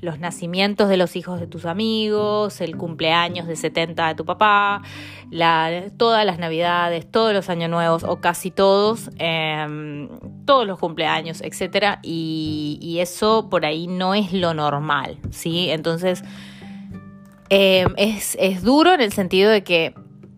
los 0.00 0.18
nacimientos 0.18 0.88
de 0.88 0.96
los 0.96 1.16
hijos 1.16 1.40
de 1.40 1.46
tus 1.46 1.64
amigos, 1.64 2.60
el 2.60 2.76
cumpleaños 2.76 3.46
de 3.46 3.56
70 3.56 4.08
de 4.08 4.14
tu 4.14 4.24
papá, 4.24 4.82
todas 5.96 6.26
las 6.26 6.38
Navidades, 6.38 7.10
todos 7.10 7.32
los 7.32 7.48
años 7.48 7.70
nuevos 7.70 8.04
o 8.04 8.20
casi 8.20 8.50
todos, 8.50 9.10
em, 9.18 10.08
todos 10.44 10.66
los 10.66 10.78
cumpleaños, 10.78 11.40
etcétera, 11.40 12.00
y, 12.02 12.98
eso 13.00 13.48
por 13.50 13.66
ahí 13.66 13.86
no 13.86 14.14
es 14.14 14.32
lo 14.32 14.54
normal, 14.54 15.18
¿sí? 15.30 15.70
Entonces. 15.70 16.22
Em, 17.48 17.94
es, 17.96 18.36
es 18.40 18.62
duro 18.62 18.92
en 18.92 19.00
el 19.00 19.12
sentido 19.12 19.50
de 19.50 19.62
que 19.62 19.94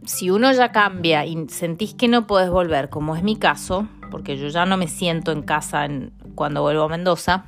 si 0.08 0.30
uno 0.30 0.50
ya 0.52 0.72
cambia 0.72 1.26
y 1.26 1.48
sentís 1.48 1.92
que 1.92 2.08
no 2.08 2.26
podés 2.26 2.48
volver, 2.48 2.88
como 2.88 3.14
es 3.14 3.22
mi 3.22 3.36
caso, 3.36 3.86
porque 4.10 4.38
yo 4.38 4.48
ya 4.48 4.64
no 4.64 4.78
me 4.78 4.88
siento 4.88 5.32
en 5.32 5.42
casa 5.42 5.86
cuando 6.34 6.62
vuelvo 6.62 6.84
a 6.84 6.88
Mendoza, 6.88 7.44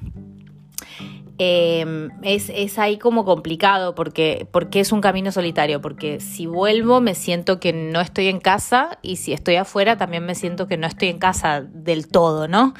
em, 1.38 2.10
es, 2.22 2.78
ahí 2.78 2.98
como 2.98 3.24
complicado 3.24 3.94
porque, 3.94 4.46
porque 4.52 4.80
es 4.80 4.92
un 4.92 5.00
camino 5.00 5.32
solitario, 5.32 5.80
porque 5.80 6.20
si 6.20 6.44
vuelvo 6.44 7.00
me 7.00 7.14
siento 7.14 7.60
que 7.60 7.72
no 7.72 8.02
estoy 8.02 8.26
en 8.26 8.40
casa 8.40 8.98
y 9.00 9.16
si 9.16 9.32
estoy 9.32 9.56
afuera 9.56 9.96
también 9.96 10.26
me 10.26 10.34
siento 10.34 10.68
que 10.68 10.76
no 10.76 10.86
estoy 10.86 11.08
en 11.08 11.18
casa 11.18 11.62
del 11.62 12.08
todo, 12.08 12.46
¿no? 12.46 12.74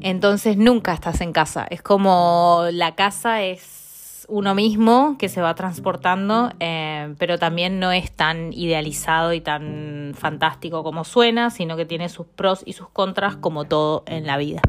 Entonces 0.00 0.56
nunca 0.56 0.92
estás 0.92 1.20
en 1.20 1.32
casa, 1.32 1.64
es 1.70 1.80
como 1.80 2.64
la 2.72 2.96
casa 2.96 3.44
es 3.44 3.85
uno 4.28 4.54
mismo 4.54 5.16
que 5.18 5.28
se 5.28 5.40
va 5.40 5.54
transportando, 5.54 6.52
eh, 6.60 7.14
pero 7.18 7.38
también 7.38 7.78
no 7.78 7.92
es 7.92 8.10
tan 8.10 8.52
idealizado 8.52 9.32
y 9.32 9.40
tan 9.40 10.12
fantástico 10.16 10.82
como 10.82 11.04
suena, 11.04 11.50
sino 11.50 11.76
que 11.76 11.84
tiene 11.84 12.08
sus 12.08 12.26
pros 12.26 12.62
y 12.66 12.72
sus 12.72 12.88
contras 12.88 13.36
como 13.36 13.64
todo 13.64 14.04
en 14.06 14.26
la 14.26 14.36
vida. 14.36 14.62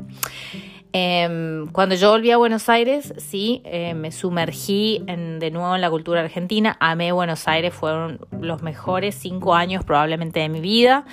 Em, 0.94 1.68
cuando 1.68 1.96
yo 1.96 2.12
volví 2.12 2.32
a 2.32 2.38
Buenos 2.38 2.70
Aires, 2.70 3.14
sí, 3.18 3.62
eh, 3.66 3.94
me 3.94 4.12
sumergí 4.12 5.04
de 5.06 5.52
nuevo 5.52 5.76
en 5.76 5.82
la 5.82 5.90
cultura 5.90 6.22
argentina, 6.22 6.78
amé 6.80 7.12
Buenos 7.12 7.48
Aires, 7.48 7.74
fueron 7.74 8.20
los 8.40 8.62
mejores 8.62 9.16
cinco 9.16 9.54
años 9.54 9.84
probablemente 9.84 10.40
de 10.40 10.50
mi 10.50 10.62
vida. 10.62 11.06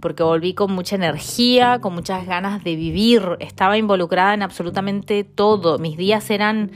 porque 0.00 0.22
volví 0.22 0.54
con 0.54 0.70
mucha 0.70 0.94
energía, 0.94 1.80
con 1.80 1.92
muchas 1.92 2.24
ganas 2.24 2.62
de 2.62 2.76
vivir, 2.76 3.36
estaba 3.40 3.76
involucrada 3.78 4.32
en 4.32 4.42
absolutamente 4.42 5.24
todo, 5.24 5.80
mis 5.80 5.96
días 5.96 6.30
eran 6.30 6.70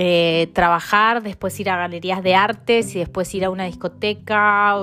eh, 0.00 0.48
trabajar, 0.52 1.24
después 1.24 1.58
ir 1.58 1.68
a 1.70 1.76
galerías 1.76 2.22
de 2.22 2.36
artes 2.36 2.94
y 2.94 3.00
después 3.00 3.34
ir 3.34 3.44
a 3.44 3.50
una 3.50 3.64
discoteca 3.64 4.76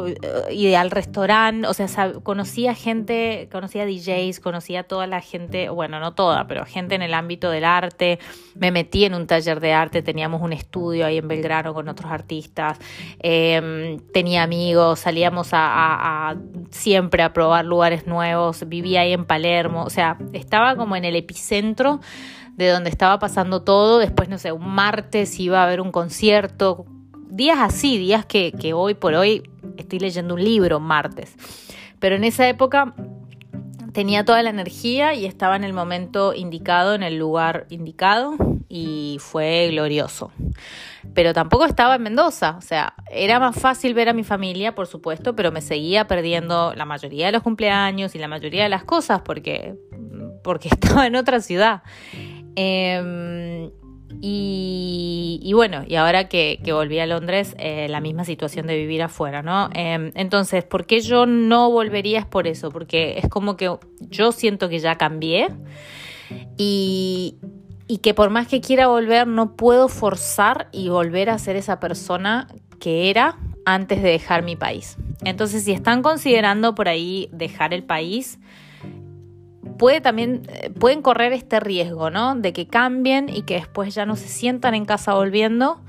y 0.52 0.74
al 0.74 0.92
restaurante. 0.92 1.70
O 1.70 1.74
sea, 1.74 1.88
conocía 2.22 2.76
gente, 2.76 3.48
conocía 3.50 3.86
DJs, 3.86 4.42
conocía 4.42 4.84
toda 4.84 5.08
la 5.08 5.22
gente, 5.22 5.70
bueno, 5.70 6.02
no 6.02 6.16
toda, 6.16 6.48
pero 6.48 6.66
gente 6.66 6.96
en 6.96 7.02
el 7.02 7.14
ámbito 7.14 7.50
del 7.50 7.64
arte. 7.64 8.20
Me 8.56 8.72
metí 8.72 9.06
en 9.06 9.14
un 9.14 9.26
taller 9.26 9.62
de 9.62 9.72
arte, 9.72 10.02
teníamos 10.02 10.42
un 10.42 10.52
estudio 10.52 11.06
ahí 11.06 11.18
en 11.18 11.30
Belgrano 11.30 11.74
con 11.74 11.88
otros 11.88 12.12
artistas. 12.12 12.78
Em, 13.20 14.00
tenía 14.12 14.44
amigos, 14.44 15.00
salíamos 15.00 15.52
a, 15.54 16.36
siempre 16.72 17.24
a 17.24 17.32
probar 17.32 17.64
lugares 17.64 18.06
nuevos. 18.06 18.68
Vivía 18.68 19.00
ahí 19.00 19.14
en 19.14 19.24
Palermo, 19.24 19.86
o 19.86 19.90
sea, 19.90 20.18
estaba 20.34 20.76
como 20.76 20.98
en 20.98 21.06
el 21.06 21.16
epicentro 21.16 22.02
de 22.56 22.70
donde 22.70 22.90
estaba 22.90 23.20
pasando 23.20 23.62
todo. 23.62 24.00
Después, 24.00 24.30
no 24.30 24.38
sé, 24.38 24.52
un 24.52 24.68
martes 24.70 25.05
iba 25.38 25.62
a 25.62 25.64
haber 25.64 25.82
un 25.82 25.92
concierto. 25.92 26.86
Días 27.30 27.58
así, 27.60 27.98
días 27.98 28.26
que, 28.26 28.52
que 28.52 28.74
hoy 28.74 28.94
por 28.94 29.14
hoy 29.14 29.44
estoy 29.78 30.00
leyendo 30.00 30.36
un 30.36 30.44
libro 30.44 30.80
martes. 30.80 31.36
Pero 32.00 32.16
en 32.16 32.24
esa 32.24 32.48
época 32.48 32.94
tenía 33.96 34.26
toda 34.26 34.44
la 34.44 34.50
energía 34.50 35.14
y 35.14 35.26
estaba 35.26 35.56
en 35.56 35.64
el 35.64 35.72
momento 35.72 36.34
indicado, 36.34 36.96
en 36.96 37.04
el 37.04 37.18
lugar 37.18 37.66
indicado 37.70 38.36
y 38.68 39.18
fue 39.22 39.70
glorioso. 39.72 40.32
Pero 41.14 41.34
tampoco 41.34 41.64
estaba 41.64 41.96
en 41.96 42.04
Mendoza, 42.04 42.56
o 42.58 42.62
sea, 42.62 42.94
era 43.10 43.40
más 43.40 43.56
fácil 43.56 43.94
ver 43.94 44.10
a 44.10 44.14
mi 44.14 44.26
familia, 44.26 44.76
por 44.76 44.88
supuesto, 44.88 45.34
pero 45.34 45.52
me 45.54 45.62
seguía 45.62 46.08
perdiendo 46.08 46.74
la 46.76 46.84
mayoría 46.84 47.28
de 47.28 47.32
los 47.32 47.42
cumpleaños 47.42 48.16
y 48.16 48.20
la 48.20 48.28
mayoría 48.28 48.64
de 48.64 48.70
las 48.70 48.84
cosas 48.84 49.22
porque, 49.22 49.76
porque 50.44 50.68
estaba 50.72 51.08
en 51.08 51.16
otra 51.16 51.40
ciudad. 51.40 51.82
Em, 52.58 53.72
y, 54.22 55.52
bueno, 55.54 55.84
y 55.88 55.96
ahora 55.96 56.28
que, 56.28 56.60
volví 56.66 57.00
a 57.00 57.06
Londres, 57.06 57.56
eh, 57.60 57.88
la 57.90 58.02
misma 58.02 58.26
situación 58.26 58.68
de 58.68 58.78
vivir 58.78 59.02
afuera, 59.02 59.42
¿no? 59.42 59.70
Em, 59.74 60.12
entonces, 60.16 60.64
¿por 60.64 60.86
qué 60.86 61.02
yo 61.02 61.26
no 61.26 61.72
volvería? 61.72 62.20
Es 62.20 62.26
por 62.26 62.48
eso, 62.48 62.72
porque 62.72 63.18
es 63.18 63.30
como 63.30 63.58
que 63.58 63.76
yo 64.00 64.32
siento 64.32 64.70
que 64.70 64.80
ya 64.80 64.96
cambié 64.96 65.50
y, 66.58 67.36
y 67.88 67.98
que 68.00 68.14
por 68.14 68.30
más 68.30 68.48
que 68.48 68.62
quiera 68.62 68.88
volver, 68.88 69.28
no 69.28 69.56
puedo 69.56 69.88
forzar 69.88 70.70
y 70.72 70.90
volver 70.90 71.30
a 71.30 71.38
ser 71.38 71.56
esa 71.56 71.80
persona 71.80 72.48
que 72.80 73.10
era 73.10 73.38
antes 73.66 74.02
de 74.02 74.10
dejar 74.10 74.44
mi 74.44 74.56
país. 74.56 74.98
Entonces, 75.24 75.64
si 75.64 75.72
están 75.72 76.02
considerando 76.02 76.76
por 76.76 76.88
ahí 76.88 77.30
dejar 77.32 77.74
el 77.74 77.84
país, 77.84 78.40
puede 79.78 80.02
también, 80.02 80.44
eh, 80.50 80.70
pueden 80.70 81.02
correr 81.02 81.34
este 81.34 81.60
riesgo, 81.60 82.10
¿no? 82.10 82.36
De 82.36 82.54
que 82.54 82.68
cambien 82.68 83.30
y 83.30 83.44
que 83.44 83.56
después 83.56 83.94
ya 83.94 84.06
no 84.06 84.16
se 84.16 84.28
sientan 84.28 84.76
en 84.76 84.86
casa 84.86 85.14
volviendo. 85.14 85.82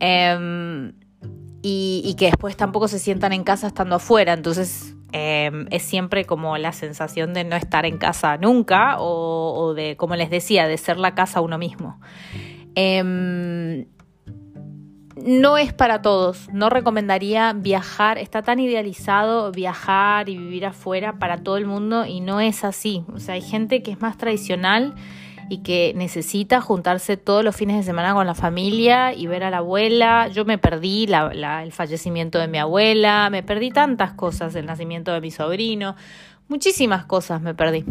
Em, 0.00 0.92
y, 1.62 2.14
que 2.16 2.26
después 2.26 2.56
tampoco 2.56 2.86
se 2.86 2.98
sientan 3.00 3.32
en 3.32 3.42
casa 3.42 3.66
estando 3.66 3.96
afuera. 3.96 4.32
Entonces 4.32 4.94
em, 5.12 5.66
es 5.70 5.82
siempre 5.82 6.24
como 6.24 6.56
la 6.58 6.72
sensación 6.72 7.34
de 7.34 7.44
no 7.44 7.56
estar 7.56 7.86
en 7.86 7.98
casa 7.98 8.36
nunca 8.36 8.96
o, 8.98 9.74
de, 9.74 9.96
como 9.96 10.14
les 10.14 10.30
decía, 10.30 10.68
de 10.68 10.76
ser 10.78 10.98
la 10.98 11.14
casa 11.14 11.40
uno 11.40 11.58
mismo. 11.58 12.00
Em, 12.76 13.86
no 15.16 15.56
es 15.56 15.72
para 15.72 16.02
todos. 16.02 16.48
No 16.52 16.68
recomendaría 16.68 17.52
viajar. 17.54 18.18
Está 18.18 18.42
tan 18.42 18.60
idealizado 18.60 19.50
viajar 19.50 20.28
y 20.28 20.36
vivir 20.36 20.66
afuera 20.66 21.18
para 21.18 21.38
todo 21.38 21.56
el 21.56 21.66
mundo 21.66 22.04
y 22.04 22.20
no 22.20 22.40
es 22.40 22.64
así. 22.64 23.04
O 23.12 23.18
sea, 23.18 23.34
hay 23.34 23.42
gente 23.42 23.82
que 23.82 23.90
es 23.90 24.00
más 24.00 24.18
tradicional 24.18 24.94
y 25.48 25.58
que 25.58 25.92
necesita 25.94 26.60
juntarse 26.60 27.16
todos 27.16 27.44
los 27.44 27.54
fines 27.56 27.76
de 27.76 27.82
semana 27.84 28.12
con 28.14 28.26
la 28.26 28.34
familia 28.34 29.14
y 29.14 29.26
ver 29.26 29.44
a 29.44 29.50
la 29.50 29.58
abuela. 29.58 30.28
Yo 30.28 30.44
me 30.44 30.58
perdí 30.58 31.04
el 31.04 31.72
fallecimiento 31.72 32.38
de 32.38 32.48
mi 32.48 32.58
abuela, 32.58 33.30
me 33.30 33.42
perdí 33.42 33.70
tantas 33.70 34.12
cosas, 34.12 34.54
el 34.54 34.66
nacimiento 34.66 35.12
de 35.12 35.20
mi 35.20 35.30
sobrino, 35.30 35.96
muchísimas 36.48 37.04
cosas 37.04 37.40
me 37.40 37.54
perdí. 37.54 37.84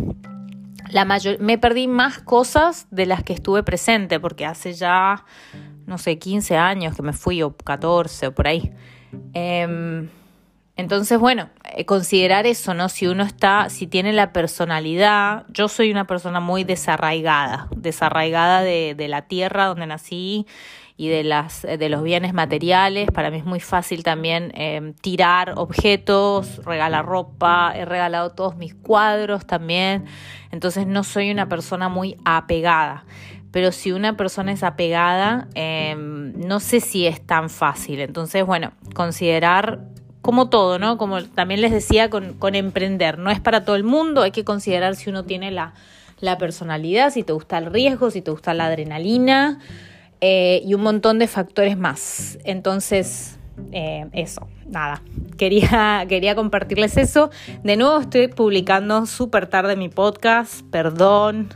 La 0.91 1.05
mayor, 1.05 1.39
me 1.39 1.57
perdí 1.57 1.87
más 1.87 2.19
cosas 2.19 2.87
de 2.91 3.05
las 3.05 3.23
que 3.23 3.33
estuve 3.33 3.63
presente, 3.63 4.19
porque 4.19 4.45
hace 4.45 4.73
ya 4.73 5.25
no 5.85 5.97
sé, 5.97 6.17
15 6.17 6.57
años 6.57 6.95
que 6.95 7.01
me 7.01 7.13
fui, 7.13 7.41
o 7.41 7.55
14 7.55 8.27
o 8.27 8.31
por 8.33 8.47
ahí. 8.47 8.71
Em, 9.33 10.09
entonces, 10.77 11.19
bueno, 11.19 11.49
eh, 11.73 11.85
considerar 11.85 12.45
eso, 12.45 12.73
¿no? 12.73 12.89
Si 12.89 13.07
uno 13.07 13.23
está, 13.23 13.69
si 13.69 13.87
tiene 13.87 14.11
la 14.11 14.33
personalidad, 14.33 15.45
yo 15.49 15.67
soy 15.69 15.91
una 15.91 16.05
persona 16.05 16.39
muy 16.39 16.63
desarraigada, 16.63 17.69
desarraigada 17.75 18.61
de, 18.61 19.07
la 19.07 19.21
tierra 19.23 19.67
donde 19.67 19.87
nací 19.87 20.45
y 20.97 21.07
de, 21.07 21.23
las, 21.23 21.61
de 21.61 21.89
los 21.89 22.03
bienes 22.03 22.33
materiales. 22.33 23.09
Para 23.11 23.31
mí 23.31 23.37
es 23.37 23.45
muy 23.45 23.61
fácil 23.61 24.03
también 24.03 24.51
em, 24.55 24.93
tirar 24.93 25.53
objetos, 25.55 26.61
regalar 26.65 27.05
ropa, 27.05 27.71
he 27.75 27.85
regalado 27.85 28.31
todos 28.31 28.57
mis 28.57 28.75
cuadros 28.75 29.45
también. 29.45 30.05
Entonces 30.51 30.87
no 30.87 31.03
soy 31.05 31.31
una 31.31 31.47
persona 31.47 31.87
muy 31.87 32.17
apegada 32.25 33.05
pero 33.55 33.71
si 33.71 33.93
una 33.93 34.17
persona 34.17 34.51
es 34.51 34.63
apegada, 34.63 35.47
em, 35.55 36.37
no 36.45 36.59
sé 36.59 36.81
si 36.81 37.07
es 37.07 37.25
tan 37.25 37.49
fácil. 37.49 38.01
Entonces, 38.01 38.45
bueno, 38.45 38.73
considerar 38.93 39.79
como 40.21 40.49
todo, 40.49 40.77
¿no? 40.77 40.97
Como 40.97 41.23
también 41.23 41.61
les 41.61 41.71
decía 41.71 42.09
con, 42.09 42.35
emprender, 42.53 43.17
no 43.17 43.31
es 43.31 43.39
para 43.39 43.63
todo 43.63 43.77
el 43.77 43.85
mundo, 43.85 44.23
hay 44.23 44.31
que 44.31 44.43
considerar 44.43 44.97
si 44.97 45.09
uno 45.09 45.23
tiene 45.23 45.51
la, 45.51 45.71
personalidad, 46.37 47.11
si 47.11 47.23
te 47.23 47.31
gusta 47.31 47.57
el 47.57 47.67
riesgo, 47.67 48.11
si 48.11 48.21
te 48.21 48.29
gusta 48.29 48.53
la 48.53 48.65
adrenalina 48.65 49.59
eh, 50.19 50.61
y 50.65 50.73
un 50.73 50.81
montón 50.81 51.17
de 51.17 51.27
factores 51.27 51.77
más. 51.77 52.37
Entonces, 52.43 53.39
eh, 53.71 54.07
eso, 54.11 54.49
nada, 54.67 55.01
quería, 55.37 56.03
quería 56.09 56.35
compartirles 56.35 56.97
eso. 56.97 57.29
De 57.63 57.77
nuevo 57.77 58.01
estoy 58.01 58.27
publicando 58.27 59.05
súper 59.05 59.47
tarde 59.47 59.77
mi 59.77 59.87
podcast, 59.87 60.61
perdón. 60.71 61.53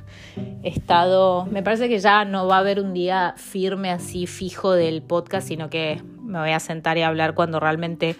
Estado, 0.63 1.45
me 1.45 1.63
parece 1.63 1.89
que 1.89 1.99
ya 1.99 2.25
no 2.25 2.47
va 2.47 2.57
a 2.57 2.59
haber 2.59 2.79
un 2.79 2.93
día 2.93 3.33
firme 3.37 3.91
así 3.91 4.27
fijo 4.27 4.73
del 4.73 5.01
podcast, 5.01 5.47
sino 5.47 5.69
que 5.69 6.01
me 6.21 6.39
voy 6.39 6.51
a 6.51 6.59
sentar 6.59 6.97
y 6.97 7.01
hablar 7.01 7.33
cuando 7.33 7.59
realmente 7.59 8.15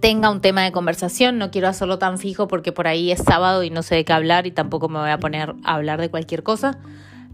tenga 0.00 0.30
un 0.30 0.40
tema 0.40 0.62
de 0.62 0.72
conversación. 0.72 1.38
No 1.38 1.50
quiero 1.50 1.68
hacerlo 1.68 1.98
tan 1.98 2.18
fijo 2.18 2.48
porque 2.48 2.72
por 2.72 2.86
ahí 2.86 3.10
es 3.10 3.22
sábado 3.22 3.62
y 3.62 3.70
no 3.70 3.82
sé 3.82 3.96
de 3.96 4.04
qué 4.04 4.12
hablar 4.12 4.46
y 4.46 4.50
tampoco 4.50 4.88
me 4.88 4.98
voy 4.98 5.10
a 5.10 5.18
poner 5.18 5.54
a 5.64 5.74
hablar 5.74 6.00
de 6.00 6.10
cualquier 6.10 6.42
cosa. 6.42 6.78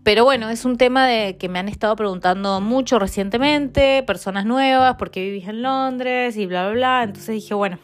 Pero 0.03 0.25
bueno, 0.25 0.51
es 0.51 0.67
un 0.67 0.77
tema 0.77 1.07
de 1.07 1.39
que 1.39 1.49
me 1.49 1.59
han 1.59 1.69
estado 1.69 1.97
preguntando 1.97 2.61
mucho 2.61 2.99
recientemente, 2.99 4.03
personas 4.03 4.45
nuevas, 4.45 4.97
por 4.97 5.11
qué 5.11 5.23
vivís 5.25 5.49
en 5.49 5.63
Londres 5.63 6.37
y 6.37 6.45
bla, 6.45 6.65
bla, 6.65 6.75
bla. 6.75 7.03
Entonces 7.05 7.35
dije, 7.35 7.55
bueno, 7.55 7.79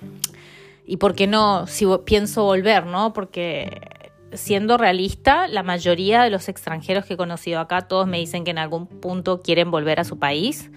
¿y 0.87 0.99
por 0.99 1.15
qué 1.15 1.27
no 1.27 1.67
si 1.67 1.87
pienso 2.05 2.45
volver, 2.45 2.85
no? 2.85 3.15
Porque 3.15 3.90
siendo 4.33 4.77
realista, 4.77 5.49
la 5.49 5.63
mayoría 5.63 6.23
de 6.23 6.31
los 6.31 6.49
extranjeros 6.49 7.05
que 7.05 7.15
he 7.15 7.17
conocido 7.17 7.61
acá, 7.61 7.83
todos 7.83 8.07
me 8.07 8.19
dicen 8.19 8.45
que 8.45 8.51
en 8.51 8.59
algún 8.59 8.87
punto 8.87 9.43
quieren 9.43 9.71
volver 9.71 10.01
a 10.01 10.05
su 10.05 10.19
país. 10.19 10.71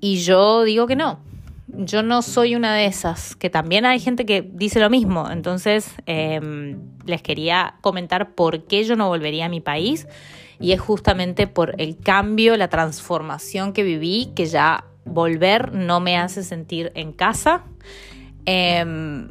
Y 0.00 0.18
yo 0.18 0.64
digo 0.64 0.86
que 0.86 0.96
no. 0.96 1.20
Yo 1.68 2.02
no 2.02 2.22
soy 2.22 2.54
una 2.54 2.74
de 2.74 2.86
esas, 2.86 3.36
que 3.36 3.50
también 3.50 3.84
hay 3.84 4.00
gente 4.00 4.24
que 4.24 4.42
dice 4.42 4.80
lo 4.80 4.88
mismo. 4.88 5.30
Entonces, 5.30 5.94
em, 6.06 6.78
les 7.04 7.20
quería 7.20 7.74
comentar 7.82 8.34
por 8.34 8.64
qué 8.64 8.84
yo 8.84 8.96
no 8.96 9.08
volvería 9.08 9.46
a 9.46 9.48
mi 9.48 9.60
país 9.60 10.06
y 10.60 10.72
es 10.72 10.80
justamente 10.80 11.46
por 11.46 11.74
el 11.78 11.98
cambio, 11.98 12.56
la 12.56 12.68
transformación 12.68 13.72
que 13.72 13.82
viví, 13.82 14.32
que 14.34 14.46
ya 14.46 14.84
volver 15.04 15.72
no 15.72 16.00
me 16.00 16.16
hace 16.16 16.42
sentir 16.42 16.90
en 16.94 17.12
casa. 17.12 17.64
Em, 18.44 19.30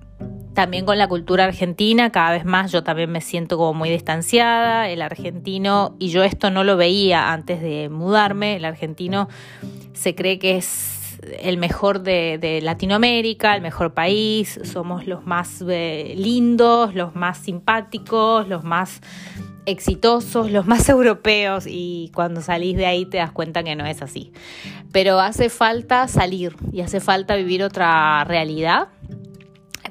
también 0.58 0.86
con 0.86 0.98
la 0.98 1.08
cultura 1.08 1.44
argentina, 1.44 2.12
cada 2.12 2.32
vez 2.32 2.44
más 2.44 2.72
yo 2.72 2.84
también 2.84 3.12
me 3.12 3.22
siento 3.22 3.58
como 3.58 3.76
muy 3.76 3.90
distanciada. 3.92 4.90
El 4.90 5.04
argentino, 5.04 5.96
y 6.00 6.10
yo 6.10 6.24
esto 6.24 6.50
no 6.50 6.64
lo 6.64 6.78
veía 6.78 7.32
antes 7.32 7.62
de 7.62 7.90
mudarme, 7.90 8.56
el 8.56 8.66
argentino 8.66 9.30
se 9.94 10.16
cree 10.16 10.40
que 10.40 10.58
es 10.58 11.20
el 11.40 11.58
mejor 11.58 12.02
de, 12.02 12.60
Latinoamérica, 12.64 13.56
el 13.56 13.62
mejor 13.62 13.94
país, 13.94 14.60
somos 14.64 15.06
los 15.06 15.28
más 15.28 15.64
eh, 15.68 16.16
lindos, 16.18 16.96
los 16.96 17.16
más 17.16 17.38
simpáticos, 17.38 18.48
los 18.48 18.64
más 18.64 19.02
exitosos, 19.68 20.50
los 20.52 20.66
más 20.66 20.90
europeos 20.90 21.66
y 21.68 22.12
cuando 22.16 22.42
salís 22.42 22.78
de 22.78 22.86
ahí 22.86 23.06
te 23.06 23.18
das 23.18 23.32
cuenta 23.32 23.64
que 23.64 23.76
no 23.76 23.86
es 23.86 24.02
así. 24.02 24.32
Pero 24.92 25.20
hace 25.20 25.50
falta 25.50 26.08
salir 26.08 26.56
y 26.72 26.82
hace 26.82 27.00
falta 27.00 27.36
vivir 27.36 27.64
otra 27.64 28.24
realidad 28.24 28.88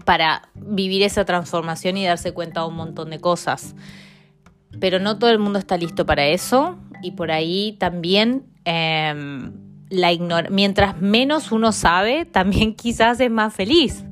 para 0.07 0.49
vivir 0.55 1.03
esa 1.03 1.27
transformación 1.27 1.99
y 1.99 2.07
darse 2.07 2.33
cuenta 2.33 2.63
de 2.63 2.69
un 2.69 2.77
montón 2.77 3.11
de 3.11 3.21
cosas. 3.21 3.75
Pero 4.81 5.01
no 5.01 5.19
todo 5.19 5.29
el 5.29 5.39
mundo 5.39 5.59
está 5.59 5.77
listo 5.77 6.07
para 6.07 6.27
eso 6.27 6.79
y 7.03 7.11
por 7.11 7.31
ahí 7.31 7.77
también 7.79 8.47
em, 8.65 9.53
la 9.91 10.11
mientras 10.49 10.99
menos 11.03 11.53
uno 11.53 11.73
sabe, 11.73 12.25
también 12.33 12.75
quizás 12.75 13.21
es 13.21 13.31
más 13.31 13.53
feliz 13.53 14.07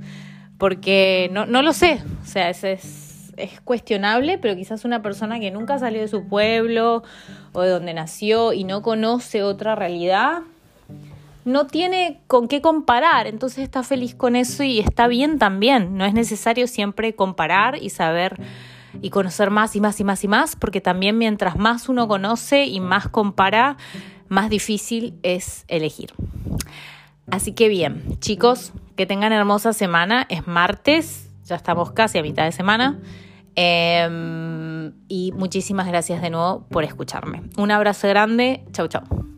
porque 0.58 1.28
no, 1.32 1.46
no 1.46 1.62
lo 1.62 1.72
sé, 1.72 2.00
o 2.22 2.26
sea, 2.26 2.48
es, 2.50 2.64
es, 2.64 3.32
es 3.36 3.60
cuestionable, 3.60 4.38
pero 4.38 4.56
quizás 4.56 4.84
una 4.84 5.02
persona 5.02 5.40
que 5.40 5.50
nunca 5.50 5.78
salió 5.78 6.00
de 6.00 6.08
su 6.08 6.28
pueblo 6.28 7.02
o 7.52 7.62
de 7.62 7.70
donde 7.70 7.94
nació 7.94 8.52
y 8.52 8.64
no 8.64 8.82
conoce 8.82 9.42
otra 9.42 9.74
realidad, 9.74 10.42
no 11.44 11.66
tiene 11.66 12.22
con 12.26 12.48
qué 12.48 12.60
comparar, 12.60 13.26
entonces 13.26 13.64
está 13.64 13.82
feliz 13.82 14.14
con 14.14 14.36
eso 14.36 14.62
y 14.62 14.80
está 14.80 15.06
bien 15.08 15.38
también. 15.38 15.96
No 15.96 16.04
es 16.04 16.14
necesario 16.14 16.66
siempre 16.66 17.14
comparar 17.14 17.82
y 17.82 17.90
saber 17.90 18.40
y 19.02 19.10
conocer 19.10 19.50
más 19.50 19.76
y 19.76 19.80
más 19.80 20.00
y 20.00 20.04
más 20.04 20.24
y 20.24 20.28
más, 20.28 20.56
porque 20.56 20.80
también 20.80 21.18
mientras 21.18 21.56
más 21.56 21.88
uno 21.88 22.08
conoce 22.08 22.64
y 22.64 22.80
más 22.80 23.08
compara, 23.08 23.76
más 24.28 24.48
difícil 24.50 25.18
es 25.22 25.64
elegir. 25.68 26.12
Así 27.30 27.52
que 27.52 27.68
bien, 27.68 28.18
chicos, 28.20 28.72
que 28.96 29.06
tengan 29.06 29.32
hermosa 29.32 29.72
semana. 29.72 30.26
Es 30.28 30.46
martes, 30.46 31.30
ya 31.44 31.56
estamos 31.56 31.92
casi 31.92 32.18
a 32.18 32.22
mitad 32.22 32.44
de 32.44 32.52
semana. 32.52 33.00
Em, 33.56 34.92
y 35.08 35.32
muchísimas 35.32 35.86
gracias 35.86 36.20
de 36.20 36.30
nuevo 36.30 36.66
por 36.68 36.84
escucharme. 36.84 37.42
Un 37.56 37.70
abrazo 37.70 38.08
grande. 38.08 38.64
Chau, 38.72 38.88
chau. 38.88 39.33